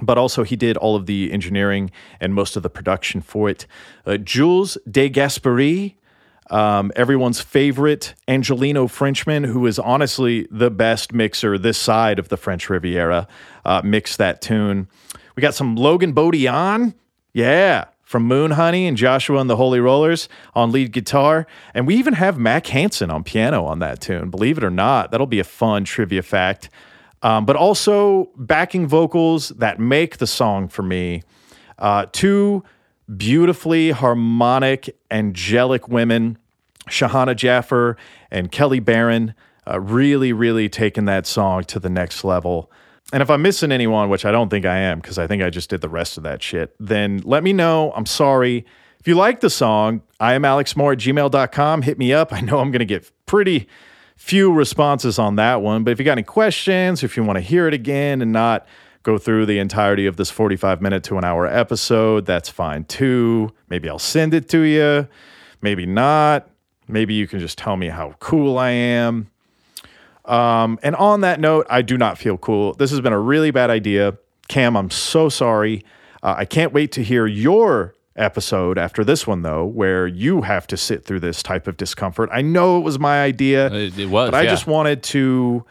but 0.02 0.18
also 0.18 0.44
he 0.44 0.58
did 0.58 0.76
all 0.76 0.98
of 0.98 1.06
the 1.06 1.32
engineering 1.32 1.90
and 2.20 2.34
most 2.34 2.58
of 2.58 2.64
the 2.64 2.70
production 2.70 3.22
for 3.22 3.50
it. 3.50 3.66
Uh, 4.06 4.18
Jules 4.18 4.78
De 4.92 5.10
Gasperi, 5.10 5.96
um, 6.50 6.92
everyone's 6.98 7.40
favorite 7.40 8.14
Angelino 8.28 8.88
Frenchman, 8.88 9.46
who 9.46 9.66
is 9.66 9.80
honestly 9.80 10.50
the 10.52 10.70
best 10.70 11.14
mixer 11.14 11.58
this 11.58 11.78
side 11.78 12.20
of 12.20 12.28
the 12.28 12.36
French 12.36 12.70
Riviera, 12.70 13.26
uh, 13.64 13.82
mixed 13.86 14.18
that 14.18 14.42
tune. 14.42 14.90
We 15.38 15.40
got 15.40 15.56
some 15.56 15.78
Logan 15.78 16.14
Bodian, 16.14 16.94
yeah, 17.32 17.86
from 18.06 18.24
Moon 18.24 18.52
Honey 18.52 18.88
and 18.88 18.96
Joshua 18.96 19.40
and 19.42 19.50
the 19.50 19.58
Holy 19.58 19.82
Rollers 19.82 20.30
on 20.54 20.72
lead 20.72 20.94
guitar. 20.94 21.46
And 21.74 21.86
we 21.86 21.96
even 21.96 22.14
have 22.14 22.38
Mac 22.38 22.68
Hansen 22.68 23.12
on 23.12 23.24
piano 23.24 23.66
on 23.66 23.80
that 23.80 24.00
tune. 24.00 24.30
Believe 24.30 24.58
it 24.58 24.64
or 24.64 24.70
not, 24.70 25.12
that'll 25.12 25.28
be 25.28 25.40
a 25.40 25.44
fun 25.44 25.84
trivia 25.84 26.22
fact 26.24 26.70
um, 27.26 27.44
but 27.44 27.56
also 27.56 28.30
backing 28.36 28.86
vocals 28.86 29.50
that 29.50 29.80
make 29.80 30.18
the 30.18 30.28
song 30.28 30.68
for 30.68 30.84
me. 30.84 31.24
Uh, 31.80 32.06
two 32.12 32.64
beautifully 33.18 33.90
harmonic, 33.90 34.96
angelic 35.10 35.88
women, 35.88 36.38
Shahana 36.88 37.36
Jaffer 37.36 37.98
and 38.30 38.52
Kelly 38.52 38.80
Barron, 38.80 39.34
uh, 39.68 39.80
really, 39.80 40.34
really 40.34 40.70
taking 40.70 41.06
that 41.06 41.26
song 41.26 41.64
to 41.64 41.80
the 41.80 41.90
next 41.90 42.24
level. 42.24 42.72
And 43.14 43.22
if 43.22 43.30
I'm 43.30 43.42
missing 43.42 43.72
anyone, 43.72 44.10
which 44.10 44.26
I 44.26 44.32
don't 44.32 44.50
think 44.50 44.66
I 44.66 44.78
am, 44.78 45.00
because 45.00 45.18
I 45.18 45.28
think 45.28 45.44
I 45.44 45.50
just 45.50 45.70
did 45.70 45.82
the 45.82 45.90
rest 45.90 46.18
of 46.18 46.24
that 46.24 46.42
shit, 46.42 46.76
then 46.80 47.22
let 47.24 47.44
me 47.44 47.54
know. 47.54 47.94
I'm 47.96 48.06
sorry. 48.06 48.66
If 49.00 49.08
you 49.08 49.16
like 49.16 49.42
the 49.42 49.50
song, 49.50 50.02
I 50.20 50.34
am 50.34 50.42
alexmoore 50.42 50.94
at 50.94 51.00
gmail.com. 51.00 51.84
Hit 51.84 52.00
me 52.00 52.12
up. 52.12 52.34
I 52.34 52.42
know 52.42 52.60
I'm 52.60 52.72
going 52.72 52.80
to 52.80 52.86
get 52.86 53.12
pretty 53.28 53.68
few 54.16 54.52
responses 54.52 55.20
on 55.20 55.36
that 55.36 55.62
one. 55.62 55.84
But 55.84 55.92
if 55.92 56.00
you 56.00 56.06
got 56.06 56.14
any 56.14 56.24
questions, 56.24 57.04
if 57.04 57.16
you 57.16 57.24
want 57.24 57.38
to 57.38 57.42
hear 57.42 57.68
it 57.68 57.74
again 57.74 58.22
and 58.22 58.32
not 58.32 58.66
go 59.04 59.20
through 59.20 59.46
the 59.46 59.60
entirety 59.60 60.08
of 60.08 60.18
this 60.18 60.32
45 60.32 60.82
minute 60.82 61.04
to 61.04 61.18
an 61.20 61.24
hour 61.24 61.46
episode, 61.46 62.26
that's 62.26 62.50
fine 62.50 62.86
too. 62.86 63.52
Maybe 63.70 63.88
I'll 63.88 64.00
send 64.00 64.34
it 64.34 64.50
to 64.50 64.62
you. 64.62 65.08
Maybe 65.62 65.86
not. 65.86 66.50
Maybe 66.88 67.14
you 67.14 67.28
can 67.28 67.40
just 67.40 67.58
tell 67.58 67.78
me 67.78 67.90
how 67.90 68.16
cool 68.20 68.58
I 68.58 68.72
am. 68.72 69.30
Um, 70.28 70.80
and 70.84 70.96
on 70.96 71.22
that 71.22 71.40
note, 71.40 71.68
I 71.70 71.82
do 71.82 71.98
not 71.98 72.18
feel 72.18 72.38
cool. 72.38 72.74
This 72.74 72.92
has 72.92 73.02
been 73.02 73.14
a 73.14 73.20
really 73.20 73.52
bad 73.52 73.70
idea. 73.70 74.18
Cam, 74.48 74.76
I'm 74.76 74.90
so 74.92 75.30
sorry. 75.30 75.84
Uh, 76.24 76.36
I 76.38 76.46
can't 76.46 76.74
wait 76.74 76.92
to 76.94 77.04
hear 77.04 77.26
your 77.28 77.94
episode 78.18 78.78
after 78.78 79.04
this 79.04 79.28
one 79.28 79.42
though 79.42 79.66
where 79.66 80.08
you 80.08 80.42
have 80.44 80.66
to 80.66 80.78
sit 80.78 81.04
through 81.04 81.20
this 81.20 81.44
type 81.44 81.68
of 81.68 81.76
discomfort 81.76 82.30
i 82.32 82.42
know 82.42 82.78
it 82.78 82.82
was 82.82 82.98
my 82.98 83.22
idea 83.22 83.68
It, 83.74 84.00
it 84.00 84.06
was. 84.10 84.30
but 84.32 84.36
i 84.38 84.44
yeah. 84.44 84.50
just 84.52 84.68
wanted 84.68 85.04
to 85.04 85.66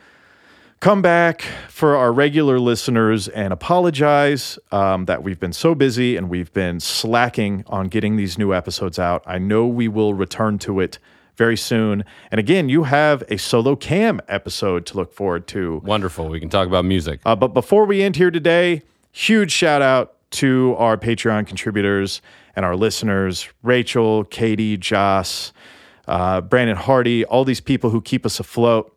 come 0.80 1.00
back 1.00 1.40
for 1.70 1.96
our 1.96 2.12
regular 2.12 2.59
listeners 2.59 3.28
and 3.28 3.50
apologize 3.50 4.59
um, 4.72 5.07
that 5.07 5.22
we've 5.22 5.40
been 5.40 5.55
so 5.55 5.74
busy 5.74 6.18
and 6.18 6.28
we've 6.28 6.52
been 6.52 6.80
slacking 6.80 7.64
on 7.68 7.88
getting 7.88 8.16
these 8.16 8.36
new 8.36 8.52
episodes 8.52 8.98
out 8.98 9.22
i 9.24 9.38
know 9.38 9.66
we 9.66 9.88
will 9.88 10.12
return 10.12 10.59
to 10.59 10.80
it 10.80 10.98
very 11.37 11.57
soon 11.57 12.05
and 12.30 12.39
again 12.39 12.68
you 12.68 12.85
have 12.85 13.22
a 13.28 13.37
solo 13.37 13.74
cam 13.76 14.20
episode 14.28 14.87
to 14.87 14.97
look 14.97 15.12
forward 15.12 15.47
to 15.47 15.80
wonderful. 15.85 16.28
We 16.28 16.41
can 16.41 16.49
talk 16.49 16.66
about 16.66 16.85
music. 16.85 17.20
uh, 17.26 17.37
but 17.37 17.49
before 17.49 17.85
we 17.85 18.03
end 18.03 18.16
here 18.16 18.30
today, 18.30 18.82
huge 19.12 19.51
shout 19.53 19.82
out 19.82 20.14
to 20.32 20.74
our 20.78 20.97
Patreon 20.97 21.47
contributors 21.47 22.20
and 22.57 22.64
our 22.64 22.76
listeners 22.76 23.49
Rachel, 23.62 24.24
Katie, 24.24 24.76
Joss, 24.76 25.53
uh, 26.09 26.41
Brandon 26.41 26.76
Hardy, 26.76 27.24
all 27.24 27.45
these 27.45 27.61
people 27.61 27.91
who 27.91 28.01
keep 28.01 28.26
us 28.26 28.41
afloat. 28.41 28.95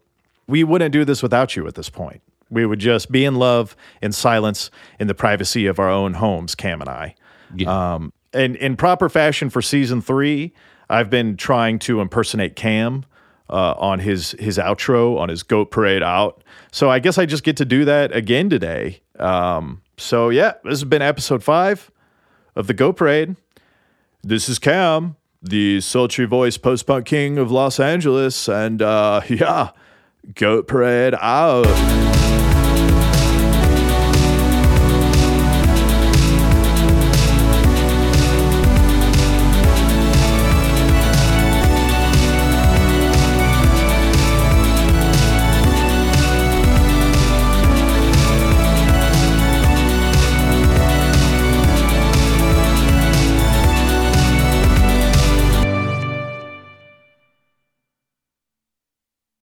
We 0.47 0.63
wouldn't 0.63 0.91
do 0.91 1.05
this 1.05 1.21
without 1.21 1.55
you 1.55 1.67
at 1.67 1.75
this 1.75 1.89
point. 1.89 2.21
We 2.49 2.65
would 2.65 2.79
just 2.79 3.11
be 3.11 3.25
in 3.25 3.35
love 3.35 3.75
in 4.01 4.11
silence 4.13 4.71
in 4.99 5.07
the 5.07 5.13
privacy 5.13 5.65
of 5.65 5.79
our 5.79 5.89
own 5.89 6.15
homes, 6.15 6.55
Cam 6.55 6.81
and 6.81 6.89
I. 6.89 7.15
Yeah. 7.55 7.93
Um, 7.95 8.13
and 8.33 8.55
in 8.55 8.77
proper 8.77 9.09
fashion 9.09 9.49
for 9.49 9.61
season 9.61 10.01
three, 10.01 10.53
I've 10.89 11.09
been 11.09 11.37
trying 11.37 11.79
to 11.79 12.01
impersonate 12.01 12.55
Cam 12.55 13.05
uh, 13.49 13.73
on 13.77 13.99
his 13.99 14.31
his 14.39 14.57
outro 14.57 15.17
on 15.17 15.29
his 15.29 15.43
goat 15.43 15.71
parade 15.71 16.03
out. 16.03 16.43
So 16.71 16.89
I 16.89 16.99
guess 16.99 17.17
I 17.17 17.25
just 17.25 17.43
get 17.43 17.57
to 17.57 17.65
do 17.65 17.85
that 17.85 18.15
again 18.15 18.49
today. 18.49 19.01
Um, 19.19 19.81
so 19.97 20.29
yeah, 20.29 20.53
this 20.63 20.79
has 20.79 20.83
been 20.83 21.01
episode 21.01 21.43
five 21.43 21.91
of 22.55 22.67
the 22.67 22.73
goat 22.73 22.97
parade. 22.97 23.35
This 24.23 24.49
is 24.49 24.59
Cam, 24.59 25.15
the 25.41 25.79
sultry 25.81 26.25
voice 26.25 26.57
post 26.57 26.85
punk 26.87 27.05
king 27.05 27.37
of 27.37 27.51
Los 27.51 27.79
Angeles, 27.79 28.49
and 28.49 28.81
uh, 28.81 29.21
yeah, 29.29 29.71
goat 30.35 30.67
parade 30.67 31.15
out. 31.19 32.06